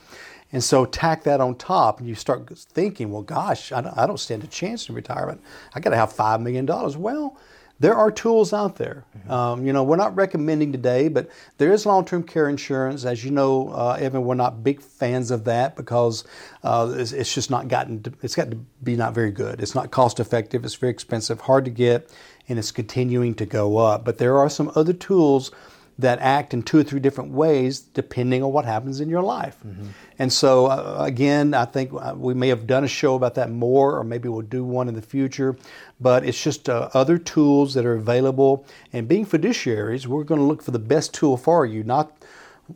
And 0.52 0.62
so 0.62 0.84
tack 0.84 1.24
that 1.24 1.40
on 1.40 1.56
top, 1.56 1.98
and 1.98 2.08
you 2.08 2.14
start 2.14 2.48
thinking, 2.58 3.10
well, 3.10 3.22
gosh, 3.22 3.72
I 3.72 3.80
don't, 3.80 3.98
I 3.98 4.06
don't 4.06 4.20
stand 4.20 4.44
a 4.44 4.46
chance 4.46 4.88
in 4.88 4.94
retirement. 4.94 5.42
I 5.74 5.80
got 5.80 5.90
to 5.90 5.96
have 5.96 6.12
$5 6.12 6.40
million. 6.40 6.66
Well, 6.66 7.36
there 7.78 7.94
are 7.94 8.10
tools 8.10 8.52
out 8.52 8.76
there. 8.76 9.04
Mm-hmm. 9.18 9.30
Um, 9.30 9.66
you 9.66 9.72
know, 9.72 9.84
we're 9.84 9.96
not 9.96 10.16
recommending 10.16 10.72
today, 10.72 11.08
but 11.08 11.28
there 11.58 11.72
is 11.72 11.84
long-term 11.84 12.22
care 12.22 12.48
insurance. 12.48 13.04
As 13.04 13.22
you 13.24 13.30
know, 13.30 13.68
uh, 13.68 13.98
Evan, 14.00 14.24
we're 14.24 14.34
not 14.34 14.64
big 14.64 14.80
fans 14.80 15.30
of 15.30 15.44
that 15.44 15.76
because 15.76 16.24
uh, 16.62 16.94
it's, 16.96 17.12
it's, 17.12 17.34
just 17.34 17.50
not 17.50 17.68
gotten. 17.68 18.02
To, 18.04 18.12
it's 18.22 18.34
got 18.34 18.50
to 18.50 18.56
be 18.82 18.96
not 18.96 19.14
very 19.14 19.30
good. 19.30 19.60
It's 19.60 19.74
not 19.74 19.90
cost-effective. 19.90 20.64
It's 20.64 20.74
very 20.74 20.92
expensive, 20.92 21.40
hard 21.40 21.66
to 21.66 21.70
get, 21.70 22.10
and 22.48 22.58
it's 22.58 22.72
continuing 22.72 23.34
to 23.34 23.46
go 23.46 23.78
up. 23.78 24.04
But 24.04 24.18
there 24.18 24.38
are 24.38 24.48
some 24.48 24.70
other 24.74 24.92
tools 24.92 25.50
that 25.98 26.18
act 26.18 26.52
in 26.52 26.62
two 26.62 26.78
or 26.78 26.82
three 26.82 27.00
different 27.00 27.32
ways 27.32 27.80
depending 27.80 28.42
on 28.42 28.52
what 28.52 28.66
happens 28.66 29.00
in 29.00 29.08
your 29.08 29.22
life. 29.22 29.56
Mm-hmm. 29.66 29.86
And 30.18 30.32
so, 30.32 30.66
uh, 30.66 30.98
again, 31.00 31.54
I 31.54 31.64
think 31.64 31.90
uh, 31.92 32.14
we 32.16 32.34
may 32.34 32.48
have 32.48 32.66
done 32.66 32.84
a 32.84 32.88
show 32.88 33.14
about 33.14 33.34
that 33.36 33.50
more, 33.50 33.98
or 33.98 34.04
maybe 34.04 34.28
we'll 34.28 34.42
do 34.42 34.64
one 34.64 34.88
in 34.88 34.94
the 34.94 35.02
future. 35.02 35.56
But 36.00 36.24
it's 36.24 36.42
just 36.42 36.68
uh, 36.68 36.90
other 36.92 37.16
tools 37.16 37.74
that 37.74 37.86
are 37.86 37.94
available. 37.94 38.66
And 38.92 39.08
being 39.08 39.24
fiduciaries, 39.24 40.06
we're 40.06 40.24
going 40.24 40.40
to 40.40 40.46
look 40.46 40.62
for 40.62 40.70
the 40.70 40.78
best 40.78 41.14
tool 41.14 41.36
for 41.36 41.64
you, 41.64 41.82
not 41.82 42.12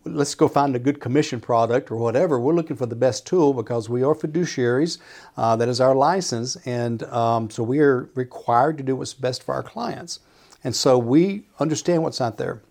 let's 0.05 0.35
go 0.35 0.49
find 0.49 0.77
a 0.77 0.79
good 0.79 1.01
commission 1.01 1.41
product 1.41 1.91
or 1.91 1.97
whatever. 1.97 2.39
We're 2.39 2.55
looking 2.55 2.77
for 2.77 2.87
the 2.87 2.97
best 2.97 3.27
tool 3.27 3.53
because 3.53 3.89
we 3.89 4.03
are 4.03 4.15
fiduciaries. 4.15 4.99
Uh, 5.37 5.57
that 5.57 5.69
is 5.69 5.81
our 5.81 5.95
license. 5.95 6.57
And 6.67 7.03
um, 7.05 7.51
so 7.51 7.63
we 7.63 7.81
are 7.81 8.09
required 8.15 8.79
to 8.79 8.85
do 8.85 8.97
what's 8.97 9.15
best 9.15 9.43
for 9.43 9.55
our 9.55 9.63
clients. 9.63 10.21
And 10.63 10.77
so 10.77 10.99
we 10.99 11.47
understand 11.59 12.03
what's 12.03 12.21
out 12.21 12.37
there 12.37 12.63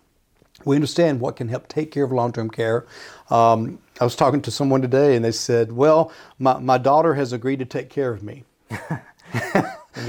we 0.65 0.75
understand 0.75 1.19
what 1.21 1.35
can 1.35 1.47
help 1.47 1.67
take 1.67 1.91
care 1.91 2.03
of 2.03 2.11
long-term 2.11 2.49
care. 2.49 2.85
Um, 3.29 3.79
I 3.99 4.03
was 4.03 4.15
talking 4.15 4.41
to 4.41 4.51
someone 4.51 4.81
today, 4.81 5.15
and 5.15 5.23
they 5.23 5.31
said, 5.31 5.71
"Well, 5.71 6.11
my, 6.37 6.59
my 6.59 6.77
daughter 6.77 7.15
has 7.15 7.33
agreed 7.33 7.59
to 7.59 7.65
take 7.65 7.89
care 7.89 8.11
of 8.11 8.23
me." 8.23 8.43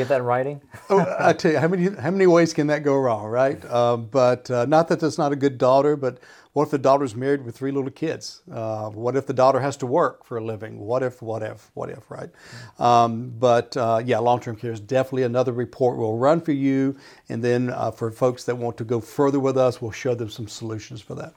get 0.01 0.09
that 0.09 0.21
in 0.21 0.27
writing? 0.27 0.61
oh, 0.91 1.17
I 1.19 1.33
tell 1.33 1.53
you, 1.53 1.59
how 1.59 1.69
many 1.69 1.89
how 1.89 2.11
many 2.11 2.27
ways 2.27 2.53
can 2.55 2.67
that 2.69 2.83
go 2.83 2.97
wrong, 2.97 3.27
right? 3.27 3.63
Um, 3.71 4.07
but 4.07 4.51
uh, 4.51 4.67
not 4.67 4.89
that 4.89 5.01
that's 5.01 5.19
not 5.19 5.33
a 5.33 5.37
good 5.37 5.59
daughter, 5.59 5.97
but 5.97 6.19
what 6.53 6.65
if 6.65 6.71
the 6.71 6.79
daughter's 6.79 7.15
married 7.15 7.45
with 7.45 7.57
three 7.57 7.71
little 7.71 7.91
kids? 7.91 8.43
Uh, 8.53 8.91
what 8.91 9.15
if 9.15 9.27
the 9.27 9.33
daughter 9.33 9.61
has 9.61 9.77
to 9.79 9.87
work 9.87 10.25
for 10.25 10.39
a 10.39 10.45
living? 10.45 10.81
What 10.81 11.03
if, 11.03 11.23
what 11.23 11.43
if, 11.43 11.71
what 11.75 11.91
if, 11.91 12.11
right? 12.11 12.31
Um, 12.79 13.33
but 13.39 13.77
uh, 13.77 14.03
yeah, 14.05 14.19
long 14.19 14.41
term 14.41 14.57
care 14.57 14.73
is 14.73 14.81
definitely 14.81 15.23
another 15.23 15.53
report 15.53 15.97
we'll 15.97 16.17
run 16.17 16.41
for 16.41 16.53
you. 16.53 16.97
And 17.29 17.43
then 17.45 17.71
uh, 17.71 17.93
for 17.93 18.11
folks 18.11 18.45
that 18.45 18.57
want 18.57 18.77
to 18.79 18.85
go 18.85 19.01
further 19.01 19.39
with 19.39 19.57
us, 19.57 19.81
we'll 19.81 19.93
show 19.93 20.15
them 20.15 20.29
some 20.29 20.49
solutions 20.49 21.01
for 21.01 21.15
that. 21.15 21.35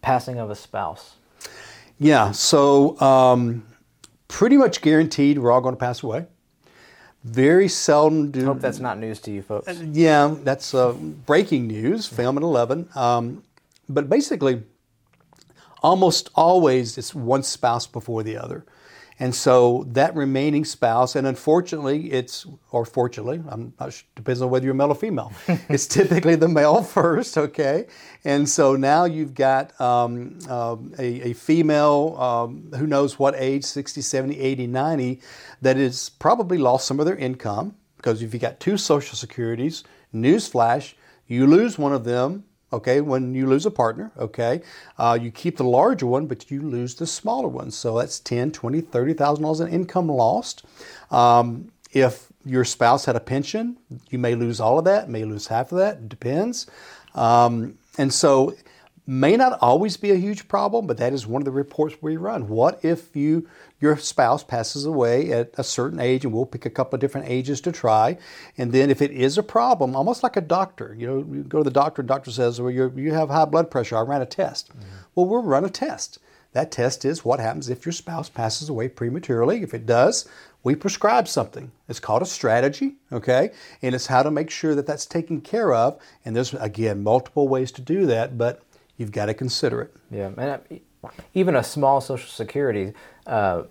Passing 0.00 0.38
of 0.38 0.50
a 0.50 0.54
spouse. 0.54 1.16
Yeah, 1.98 2.32
so 2.32 3.00
um, 3.00 3.66
pretty 4.28 4.56
much 4.56 4.80
guaranteed 4.80 5.38
we're 5.38 5.50
all 5.50 5.60
going 5.60 5.74
to 5.74 5.80
pass 5.80 6.02
away. 6.02 6.26
Very 7.24 7.68
seldom 7.68 8.30
do. 8.30 8.42
I 8.42 8.44
Hope 8.44 8.60
that's 8.60 8.80
not 8.80 8.98
news 8.98 9.20
to 9.20 9.30
you 9.30 9.42
folks. 9.42 9.80
Yeah, 9.80 10.34
that's 10.42 10.74
uh, 10.74 10.92
breaking 10.92 11.68
news. 11.68 12.06
Film 12.06 12.36
at 12.36 12.42
11. 12.42 12.88
Um, 12.96 13.44
but 13.88 14.08
basically, 14.08 14.62
almost 15.82 16.30
always 16.34 16.98
it's 16.98 17.14
one 17.14 17.42
spouse 17.42 17.86
before 17.86 18.22
the 18.22 18.36
other. 18.36 18.64
And 19.18 19.34
so 19.34 19.84
that 19.88 20.14
remaining 20.16 20.64
spouse, 20.64 21.14
and 21.16 21.26
unfortunately, 21.26 22.10
it's, 22.12 22.46
or 22.70 22.84
fortunately, 22.84 23.42
I'm 23.48 23.72
not 23.78 23.92
sure, 23.92 24.06
depends 24.14 24.42
on 24.42 24.50
whether 24.50 24.64
you're 24.64 24.74
male 24.74 24.88
or 24.88 24.94
female. 24.94 25.32
it's 25.68 25.86
typically 25.86 26.34
the 26.34 26.48
male 26.48 26.82
first, 26.98 27.38
okay? 27.38 27.86
And 28.24 28.48
so 28.48 28.74
now 28.74 29.04
you've 29.04 29.34
got 29.34 29.78
um, 29.80 30.38
um, 30.48 30.92
a, 30.98 31.30
a, 31.30 31.32
female, 31.34 32.16
um, 32.18 32.72
who 32.76 32.86
knows 32.86 33.18
what 33.18 33.34
age, 33.36 33.64
60, 33.64 34.00
70, 34.00 34.38
80, 34.38 34.66
90, 34.66 35.20
that 35.60 35.76
has 35.76 36.08
probably 36.08 36.58
lost 36.58 36.86
some 36.86 36.98
of 36.98 37.06
their 37.06 37.16
income 37.16 37.76
because 38.02 38.20
if 38.20 38.34
you 38.34 38.40
got 38.40 38.58
two 38.58 38.76
Social 38.76 39.16
Securities, 39.16 39.84
newsflash, 40.12 40.94
you 41.28 41.46
lose 41.46 41.78
one 41.78 41.92
of 41.92 42.04
them, 42.04 42.44
okay, 42.72 43.00
when 43.00 43.34
you 43.34 43.46
lose 43.46 43.66
a 43.66 43.70
partner, 43.70 44.12
okay. 44.18 44.62
Uh, 44.98 45.18
you 45.20 45.30
keep 45.30 45.56
the 45.56 45.64
larger 45.64 46.06
one, 46.06 46.26
but 46.26 46.50
you 46.50 46.62
lose 46.62 46.94
the 46.94 47.06
smaller 47.06 47.48
one. 47.48 47.70
So 47.70 47.98
that's 47.98 48.20
10, 48.20 48.52
20, 48.52 48.80
30,000 48.80 49.42
dollars 49.42 49.60
in 49.60 49.68
income 49.68 50.08
lost. 50.08 50.64
Um, 51.10 51.70
if 51.92 52.32
your 52.44 52.64
spouse 52.64 53.04
had 53.04 53.16
a 53.16 53.20
pension, 53.20 53.76
you 54.10 54.18
may 54.18 54.34
lose 54.34 54.60
all 54.60 54.78
of 54.78 54.84
that, 54.86 55.08
may 55.08 55.24
lose 55.24 55.46
half 55.48 55.72
of 55.72 55.78
that, 55.78 55.96
it 55.96 56.08
depends. 56.08 56.66
Um, 57.14 57.78
and 57.98 58.12
so 58.12 58.54
may 59.06 59.36
not 59.36 59.58
always 59.60 59.96
be 59.96 60.10
a 60.10 60.16
huge 60.16 60.46
problem, 60.46 60.86
but 60.86 60.98
that 60.98 61.12
is 61.12 61.26
one 61.26 61.42
of 61.42 61.44
the 61.44 61.50
reports 61.50 61.96
we 62.00 62.16
run. 62.16 62.48
What 62.48 62.84
if 62.84 63.14
you 63.16 63.48
your 63.80 63.96
spouse 63.96 64.44
passes 64.44 64.84
away 64.84 65.32
at 65.32 65.50
a 65.58 65.64
certain 65.64 65.98
age, 65.98 66.24
and 66.24 66.32
we'll 66.32 66.46
pick 66.46 66.64
a 66.64 66.70
couple 66.70 66.94
of 66.94 67.00
different 67.00 67.28
ages 67.28 67.60
to 67.62 67.72
try. 67.72 68.16
And 68.56 68.70
then 68.70 68.90
if 68.90 69.02
it 69.02 69.10
is 69.10 69.36
a 69.36 69.42
problem, 69.42 69.96
almost 69.96 70.22
like 70.22 70.36
a 70.36 70.40
doctor, 70.40 70.94
you 70.96 71.06
know, 71.06 71.18
you 71.18 71.42
go 71.42 71.58
to 71.58 71.64
the 71.64 71.70
doctor, 71.70 72.02
and 72.02 72.08
doctor 72.08 72.30
says, 72.30 72.60
well, 72.60 72.70
you 72.70 72.92
you 72.94 73.12
have 73.12 73.28
high 73.28 73.44
blood 73.44 73.70
pressure. 73.70 73.96
I 73.96 74.02
ran 74.02 74.22
a 74.22 74.26
test. 74.26 74.68
Mm-hmm. 74.68 74.96
Well, 75.14 75.26
we'll 75.26 75.42
run 75.42 75.64
a 75.64 75.70
test. 75.70 76.18
That 76.52 76.70
test 76.70 77.04
is 77.04 77.24
what 77.24 77.40
happens 77.40 77.70
if 77.70 77.86
your 77.86 77.94
spouse 77.94 78.28
passes 78.28 78.68
away 78.68 78.88
prematurely. 78.88 79.62
If 79.62 79.72
it 79.72 79.86
does, 79.86 80.28
we 80.62 80.74
prescribe 80.74 81.26
something. 81.26 81.72
It's 81.88 81.98
called 81.98 82.22
a 82.22 82.26
strategy, 82.26 82.96
okay? 83.10 83.52
And 83.80 83.94
it's 83.94 84.06
how 84.06 84.22
to 84.22 84.30
make 84.30 84.50
sure 84.50 84.74
that 84.74 84.86
that's 84.86 85.06
taken 85.06 85.40
care 85.40 85.72
of. 85.72 85.98
And 86.24 86.36
there's, 86.36 86.52
again, 86.54 87.02
multiple 87.02 87.48
ways 87.48 87.72
to 87.72 87.80
do 87.80 88.04
that, 88.06 88.36
but 88.36 88.62
you've 88.96 89.12
got 89.12 89.26
to 89.26 89.34
consider 89.34 89.82
it. 89.82 89.96
Yeah, 90.10 90.30
and 90.36 90.80
even 91.34 91.56
a 91.56 91.64
small 91.64 92.00
Social 92.00 92.28
Security 92.28 92.92
uh, 93.26 93.64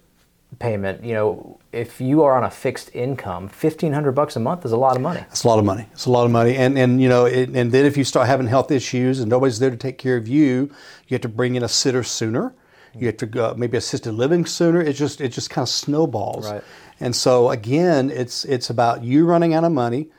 payment, 0.60 1.03
you 1.03 1.13
know, 1.13 1.60
if 1.71 2.01
you 2.01 2.23
are 2.23 2.36
on 2.36 2.43
a 2.43 2.51
fixed 2.51 2.93
income, 2.93 3.47
fifteen 3.47 3.93
hundred 3.93 4.13
bucks 4.13 4.36
a 4.36 4.39
month 4.39 4.65
is 4.65 4.71
a 4.71 4.77
lot 4.77 4.95
of 4.95 5.01
money. 5.01 5.23
It's 5.29 5.43
a 5.43 5.47
lot 5.47 5.60
of 5.60 5.65
money. 5.65 5.88
It's 5.93 6.05
a 6.05 6.12
lot 6.12 6.25
of 6.25 6.31
money, 6.31 6.55
and 6.55 6.77
and 6.77 7.01
you 7.01 7.10
know, 7.10 7.25
it, 7.25 7.49
and 7.49 7.71
then 7.71 7.86
if 7.86 7.95
you 7.97 8.03
start 8.03 8.27
having 8.27 8.47
health 8.47 8.71
issues 8.71 9.19
and 9.19 9.29
nobody's 9.29 9.60
there 9.60 9.69
to 9.69 9.77
take 9.77 9.97
care 9.97 10.17
of 10.17 10.27
you, 10.27 10.71
you 11.07 11.15
have 11.15 11.21
to 11.21 11.29
bring 11.29 11.55
in 11.55 11.63
a 11.63 11.69
sitter 11.69 12.03
sooner. 12.03 12.53
You 12.93 13.05
have 13.07 13.17
to 13.17 13.25
go, 13.25 13.53
maybe 13.55 13.77
assisted 13.77 14.12
living 14.12 14.45
sooner. 14.45 14.81
It 14.81 14.93
just 14.93 15.21
it 15.21 15.29
just 15.29 15.49
kind 15.49 15.63
of 15.63 15.69
snowballs. 15.69 16.51
Right. 16.51 16.63
And 16.99 17.15
so 17.15 17.49
again, 17.49 18.12
it's 18.12 18.43
it's 18.43 18.69
about 18.69 19.01
you 19.01 19.25
running 19.25 19.53
out 19.53 19.63
of 19.63 19.71
money 19.71 20.10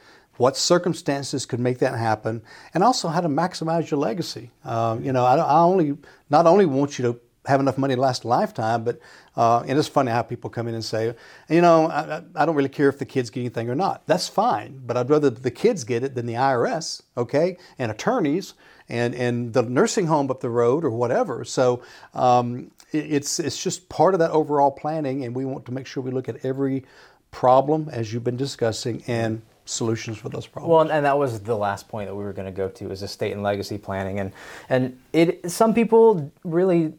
what 0.42 0.56
circumstances 0.56 1.46
could 1.46 1.60
make 1.60 1.78
that 1.78 1.96
happen, 1.96 2.42
and 2.74 2.82
also 2.82 3.06
how 3.06 3.20
to 3.20 3.28
maximize 3.28 3.92
your 3.92 4.00
legacy. 4.00 4.50
Um, 4.64 5.04
you 5.04 5.12
know, 5.12 5.24
I, 5.24 5.36
I, 5.36 5.60
only 5.60 5.96
not 6.30 6.46
only 6.46 6.66
want 6.66 6.98
you 6.98 7.04
to 7.04 7.20
have 7.46 7.60
enough 7.60 7.78
money 7.78 7.94
to 7.94 8.00
last 8.00 8.24
a 8.24 8.28
lifetime, 8.28 8.82
but 8.82 8.98
uh, 9.36 9.60
and 9.60 9.78
it's 9.78 9.86
funny 9.86 10.10
how 10.10 10.20
people 10.22 10.50
come 10.50 10.66
in 10.66 10.74
and 10.74 10.84
say, 10.84 11.14
you 11.48 11.60
know, 11.60 11.86
I, 11.86 12.22
I, 12.34 12.44
don't 12.44 12.56
really 12.56 12.68
care 12.68 12.88
if 12.88 12.98
the 12.98 13.04
kids 13.04 13.30
get 13.30 13.38
anything 13.38 13.70
or 13.70 13.76
not. 13.76 14.04
That's 14.08 14.26
fine, 14.26 14.82
but 14.84 14.96
I'd 14.96 15.08
rather 15.08 15.30
the 15.30 15.52
kids 15.52 15.84
get 15.84 16.02
it 16.02 16.16
than 16.16 16.26
the 16.26 16.34
IRS, 16.34 17.02
okay, 17.16 17.56
and 17.78 17.92
attorneys 17.92 18.54
and 18.88 19.14
and 19.14 19.52
the 19.52 19.62
nursing 19.62 20.08
home 20.08 20.28
up 20.28 20.40
the 20.40 20.50
road 20.50 20.84
or 20.84 20.90
whatever. 20.90 21.44
So 21.44 21.84
um, 22.14 22.72
it, 22.90 23.12
it's 23.12 23.38
it's 23.38 23.62
just 23.62 23.88
part 23.88 24.14
of 24.14 24.18
that 24.18 24.32
overall 24.32 24.72
planning, 24.72 25.24
and 25.24 25.36
we 25.36 25.44
want 25.44 25.66
to 25.66 25.72
make 25.72 25.86
sure 25.86 26.02
we 26.02 26.10
look 26.10 26.28
at 26.28 26.44
every 26.44 26.84
problem 27.30 27.88
as 27.92 28.12
you've 28.12 28.24
been 28.24 28.36
discussing 28.36 29.04
and 29.06 29.42
solutions 29.64 30.18
for 30.18 30.28
those 30.28 30.46
problems. 30.46 30.70
Well, 30.70 30.96
and 30.96 31.04
that 31.04 31.18
was 31.18 31.40
the 31.40 31.56
last 31.56 31.88
point 31.88 32.08
that 32.08 32.14
we 32.14 32.24
were 32.24 32.32
going 32.32 32.46
to 32.46 32.56
go 32.56 32.68
to 32.68 32.90
is 32.90 33.02
estate 33.02 33.32
and 33.32 33.42
legacy 33.42 33.78
planning, 33.78 34.20
and 34.20 34.32
and 34.68 34.98
it 35.12 35.50
some 35.50 35.74
people 35.74 36.32
really 36.44 36.92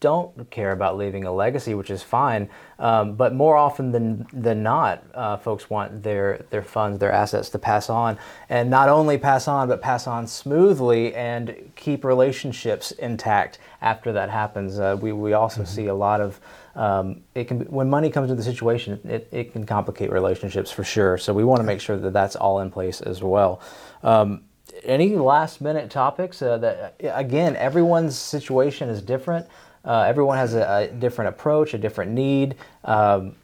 don't 0.00 0.50
care 0.50 0.72
about 0.72 0.96
leaving 0.96 1.24
a 1.24 1.32
legacy, 1.32 1.74
which 1.74 1.90
is 1.90 2.02
fine. 2.02 2.48
Um, 2.78 3.14
but 3.14 3.34
more 3.34 3.56
often 3.56 3.92
than 3.92 4.26
than 4.32 4.62
not, 4.62 5.04
uh, 5.14 5.36
folks 5.36 5.68
want 5.68 6.02
their 6.02 6.44
their 6.50 6.62
funds, 6.62 6.98
their 6.98 7.12
assets 7.12 7.50
to 7.50 7.58
pass 7.58 7.90
on, 7.90 8.18
and 8.48 8.70
not 8.70 8.88
only 8.88 9.18
pass 9.18 9.46
on, 9.46 9.68
but 9.68 9.82
pass 9.82 10.06
on 10.06 10.26
smoothly 10.26 11.14
and 11.14 11.54
keep 11.76 12.04
relationships 12.04 12.92
intact 12.92 13.58
after 13.82 14.12
that 14.12 14.30
happens. 14.30 14.78
Uh, 14.78 14.96
we 15.00 15.12
we 15.12 15.34
also 15.34 15.62
mm-hmm. 15.62 15.74
see 15.74 15.86
a 15.86 15.94
lot 15.94 16.20
of 16.20 16.40
um, 16.74 17.22
it 17.34 17.48
can 17.48 17.60
when 17.62 17.90
money 17.90 18.10
comes 18.10 18.30
into 18.30 18.42
the 18.42 18.50
situation, 18.50 19.00
it, 19.04 19.28
it 19.32 19.52
can 19.52 19.66
complicate 19.66 20.10
relationships 20.10 20.70
for 20.70 20.84
sure. 20.84 21.18
So 21.18 21.32
we 21.32 21.44
want 21.44 21.60
to 21.60 21.64
make 21.64 21.80
sure 21.80 21.96
that 21.96 22.12
that's 22.12 22.36
all 22.36 22.60
in 22.60 22.70
place 22.70 23.00
as 23.00 23.22
well. 23.22 23.60
Um, 24.02 24.42
any 24.84 25.16
last 25.16 25.60
minute 25.60 25.90
topics 25.90 26.40
uh, 26.42 26.56
that 26.58 26.94
again 27.00 27.56
everyone's 27.56 28.16
situation 28.16 28.88
is 28.88 29.02
different 29.02 29.46
uh, 29.84 30.04
everyone 30.06 30.36
has 30.36 30.54
a, 30.54 30.90
a, 30.90 30.94
different 30.94 31.30
approach, 31.30 31.74
a 31.74 31.78
different 31.78 32.12
need. 32.12 32.56
Um, 32.84 33.34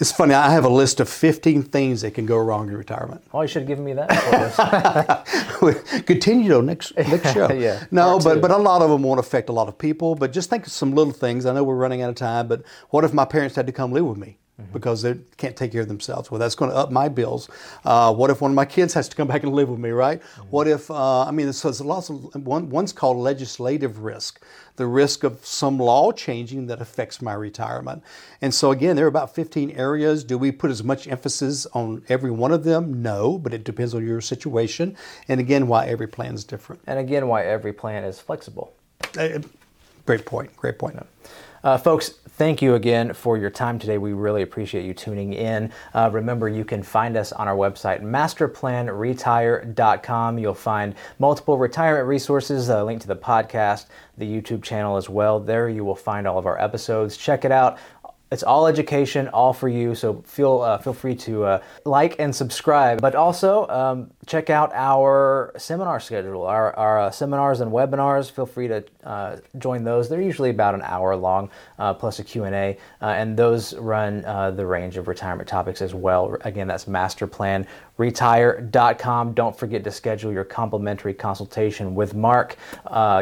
it's 0.00 0.12
funny. 0.12 0.34
I 0.34 0.50
have 0.50 0.64
a 0.64 0.68
list 0.68 1.00
of 1.00 1.08
15 1.08 1.62
things 1.64 2.02
that 2.02 2.12
can 2.14 2.26
go 2.26 2.36
wrong 2.38 2.68
in 2.68 2.76
retirement. 2.76 3.22
Oh, 3.32 3.42
you 3.42 3.48
should 3.48 3.62
have 3.62 3.68
given 3.68 3.84
me 3.84 3.92
that. 3.94 4.08
Continue 6.06 6.48
to 6.50 6.62
next 6.62 6.96
next 6.96 7.32
show. 7.34 7.50
yeah. 7.52 7.84
No, 7.90 8.18
but 8.18 8.40
but 8.40 8.50
a 8.50 8.56
lot 8.56 8.82
of 8.82 8.90
them 8.90 9.02
won't 9.02 9.20
affect 9.20 9.48
a 9.48 9.52
lot 9.52 9.68
of 9.68 9.76
people. 9.78 10.14
But 10.14 10.32
just 10.32 10.50
think 10.50 10.66
of 10.66 10.72
some 10.72 10.94
little 10.94 11.12
things. 11.12 11.46
I 11.46 11.52
know 11.52 11.64
we're 11.64 11.74
running 11.76 12.02
out 12.02 12.10
of 12.10 12.16
time, 12.16 12.48
but 12.48 12.62
what 12.90 13.04
if 13.04 13.12
my 13.12 13.24
parents 13.24 13.56
had 13.56 13.66
to 13.66 13.72
come 13.72 13.92
live 13.92 14.06
with 14.06 14.18
me? 14.18 14.38
Mm-hmm. 14.60 14.72
because 14.72 15.02
they 15.02 15.14
can't 15.36 15.54
take 15.54 15.70
care 15.70 15.82
of 15.82 15.86
themselves. 15.86 16.32
Well, 16.32 16.40
that's 16.40 16.56
going 16.56 16.72
to 16.72 16.76
up 16.76 16.90
my 16.90 17.08
bills. 17.08 17.48
Uh, 17.84 18.12
what 18.12 18.28
if 18.28 18.40
one 18.40 18.50
of 18.50 18.56
my 18.56 18.64
kids 18.64 18.92
has 18.94 19.08
to 19.08 19.14
come 19.14 19.28
back 19.28 19.44
and 19.44 19.52
live 19.52 19.68
with 19.68 19.78
me, 19.78 19.90
right? 19.90 20.20
Mm-hmm. 20.20 20.42
What 20.50 20.66
if, 20.66 20.90
uh, 20.90 21.22
I 21.22 21.30
mean, 21.30 21.52
so 21.52 21.68
there's 21.68 21.80
lots 21.80 22.10
of, 22.10 22.34
one, 22.44 22.68
one's 22.68 22.92
called 22.92 23.18
legislative 23.18 24.00
risk, 24.00 24.42
the 24.74 24.88
risk 24.88 25.22
of 25.22 25.46
some 25.46 25.78
law 25.78 26.10
changing 26.10 26.66
that 26.66 26.80
affects 26.80 27.22
my 27.22 27.34
retirement. 27.34 28.02
And 28.42 28.52
so, 28.52 28.72
again, 28.72 28.96
there 28.96 29.04
are 29.04 29.08
about 29.08 29.32
15 29.32 29.70
areas. 29.70 30.24
Do 30.24 30.36
we 30.36 30.50
put 30.50 30.72
as 30.72 30.82
much 30.82 31.06
emphasis 31.06 31.64
on 31.66 32.02
every 32.08 32.32
one 32.32 32.50
of 32.50 32.64
them? 32.64 33.00
No, 33.00 33.38
but 33.38 33.54
it 33.54 33.62
depends 33.62 33.94
on 33.94 34.04
your 34.04 34.20
situation. 34.20 34.96
And 35.28 35.38
again, 35.38 35.68
why 35.68 35.86
every 35.86 36.08
plan 36.08 36.34
is 36.34 36.42
different. 36.42 36.82
And 36.88 36.98
again, 36.98 37.28
why 37.28 37.44
every 37.44 37.72
plan 37.72 38.02
is 38.02 38.18
flexible. 38.18 38.74
Uh, 39.16 39.38
great 40.04 40.26
point. 40.26 40.56
Great 40.56 40.80
point. 40.80 40.98
Uh, 41.62 41.76
folks, 41.76 42.14
thank 42.38 42.62
you 42.62 42.76
again 42.76 43.12
for 43.12 43.36
your 43.36 43.50
time 43.50 43.80
today. 43.80 43.98
We 43.98 44.12
really 44.12 44.42
appreciate 44.42 44.84
you 44.84 44.94
tuning 44.94 45.32
in. 45.32 45.72
Uh, 45.92 46.08
remember, 46.12 46.48
you 46.48 46.64
can 46.64 46.84
find 46.84 47.16
us 47.16 47.32
on 47.32 47.48
our 47.48 47.56
website, 47.56 48.00
masterplanretire.com. 48.00 50.38
You'll 50.38 50.54
find 50.54 50.94
multiple 51.18 51.58
retirement 51.58 52.06
resources, 52.06 52.68
a 52.68 52.84
link 52.84 53.00
to 53.00 53.08
the 53.08 53.16
podcast, 53.16 53.86
the 54.16 54.24
YouTube 54.24 54.62
channel 54.62 54.96
as 54.96 55.08
well. 55.08 55.40
There 55.40 55.68
you 55.68 55.84
will 55.84 55.96
find 55.96 56.28
all 56.28 56.38
of 56.38 56.46
our 56.46 56.62
episodes. 56.62 57.16
Check 57.16 57.44
it 57.44 57.50
out 57.50 57.76
it's 58.30 58.42
all 58.42 58.66
education, 58.66 59.28
all 59.28 59.54
for 59.54 59.68
you. 59.68 59.94
So 59.94 60.22
feel 60.26 60.60
uh, 60.60 60.76
feel 60.78 60.92
free 60.92 61.14
to 61.16 61.44
uh, 61.44 61.60
like 61.84 62.16
and 62.18 62.34
subscribe. 62.34 63.00
But 63.00 63.14
also 63.14 63.68
um, 63.68 64.10
check 64.26 64.50
out 64.50 64.72
our 64.74 65.52
seminar 65.56 66.00
schedule, 66.00 66.44
our, 66.44 66.74
our 66.76 67.00
uh, 67.00 67.10
seminars 67.10 67.60
and 67.60 67.70
webinars. 67.72 68.30
Feel 68.30 68.46
free 68.46 68.68
to 68.68 68.84
uh, 69.04 69.38
join 69.56 69.84
those. 69.84 70.10
They're 70.10 70.20
usually 70.20 70.50
about 70.50 70.74
an 70.74 70.82
hour 70.82 71.16
long, 71.16 71.48
uh, 71.78 71.94
plus 71.94 72.18
a 72.18 72.24
Q 72.24 72.44
and 72.44 72.54
A, 72.54 72.76
uh, 73.00 73.06
and 73.06 73.34
those 73.36 73.74
run 73.76 74.20
the 74.56 74.66
range 74.66 74.96
of 74.96 75.06
retirement 75.08 75.48
topics 75.48 75.80
as 75.80 75.94
well. 75.94 76.36
Again, 76.42 76.68
that's 76.68 76.84
masterplanretire.com. 76.84 79.32
Don't 79.32 79.58
forget 79.58 79.82
to 79.84 79.90
schedule 79.90 80.30
your 80.32 80.44
complimentary 80.44 81.14
consultation 81.14 81.94
with 81.94 82.14
Mark. 82.14 82.56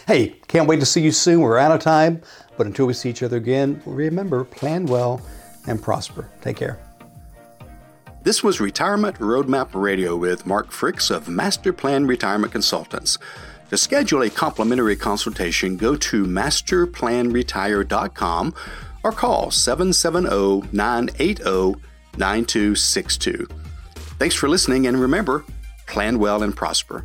Hey, 0.06 0.30
can't 0.48 0.66
wait 0.66 0.80
to 0.80 0.86
see 0.86 1.02
you 1.02 1.12
soon. 1.12 1.40
We're 1.40 1.58
out 1.58 1.70
of 1.70 1.80
time, 1.80 2.20
but 2.56 2.66
until 2.66 2.86
we 2.86 2.94
see 2.94 3.10
each 3.10 3.22
other 3.22 3.36
again, 3.36 3.80
remember, 3.86 4.42
plan 4.44 4.86
well 4.86 5.20
and 5.66 5.80
prosper. 5.82 6.28
Take 6.40 6.56
care. 6.56 6.80
This 8.22 8.42
was 8.42 8.60
Retirement 8.60 9.18
Roadmap 9.18 9.74
Radio 9.74 10.16
with 10.16 10.44
Mark 10.44 10.70
Fricks 10.70 11.10
of 11.10 11.28
Master 11.28 11.72
Plan 11.72 12.06
Retirement 12.06 12.52
Consultants. 12.52 13.16
To 13.70 13.76
schedule 13.76 14.22
a 14.22 14.30
complimentary 14.30 14.96
consultation, 14.96 15.76
go 15.76 15.94
to 15.94 16.24
masterplanretire.com 16.24 18.54
or 19.02 19.12
call 19.12 19.50
770 19.50 20.68
980 20.72 21.80
9262. 22.16 23.46
Thanks 24.18 24.34
for 24.34 24.48
listening, 24.48 24.86
and 24.86 25.00
remember 25.00 25.44
plan 25.86 26.18
well 26.18 26.42
and 26.42 26.54
prosper. 26.54 27.04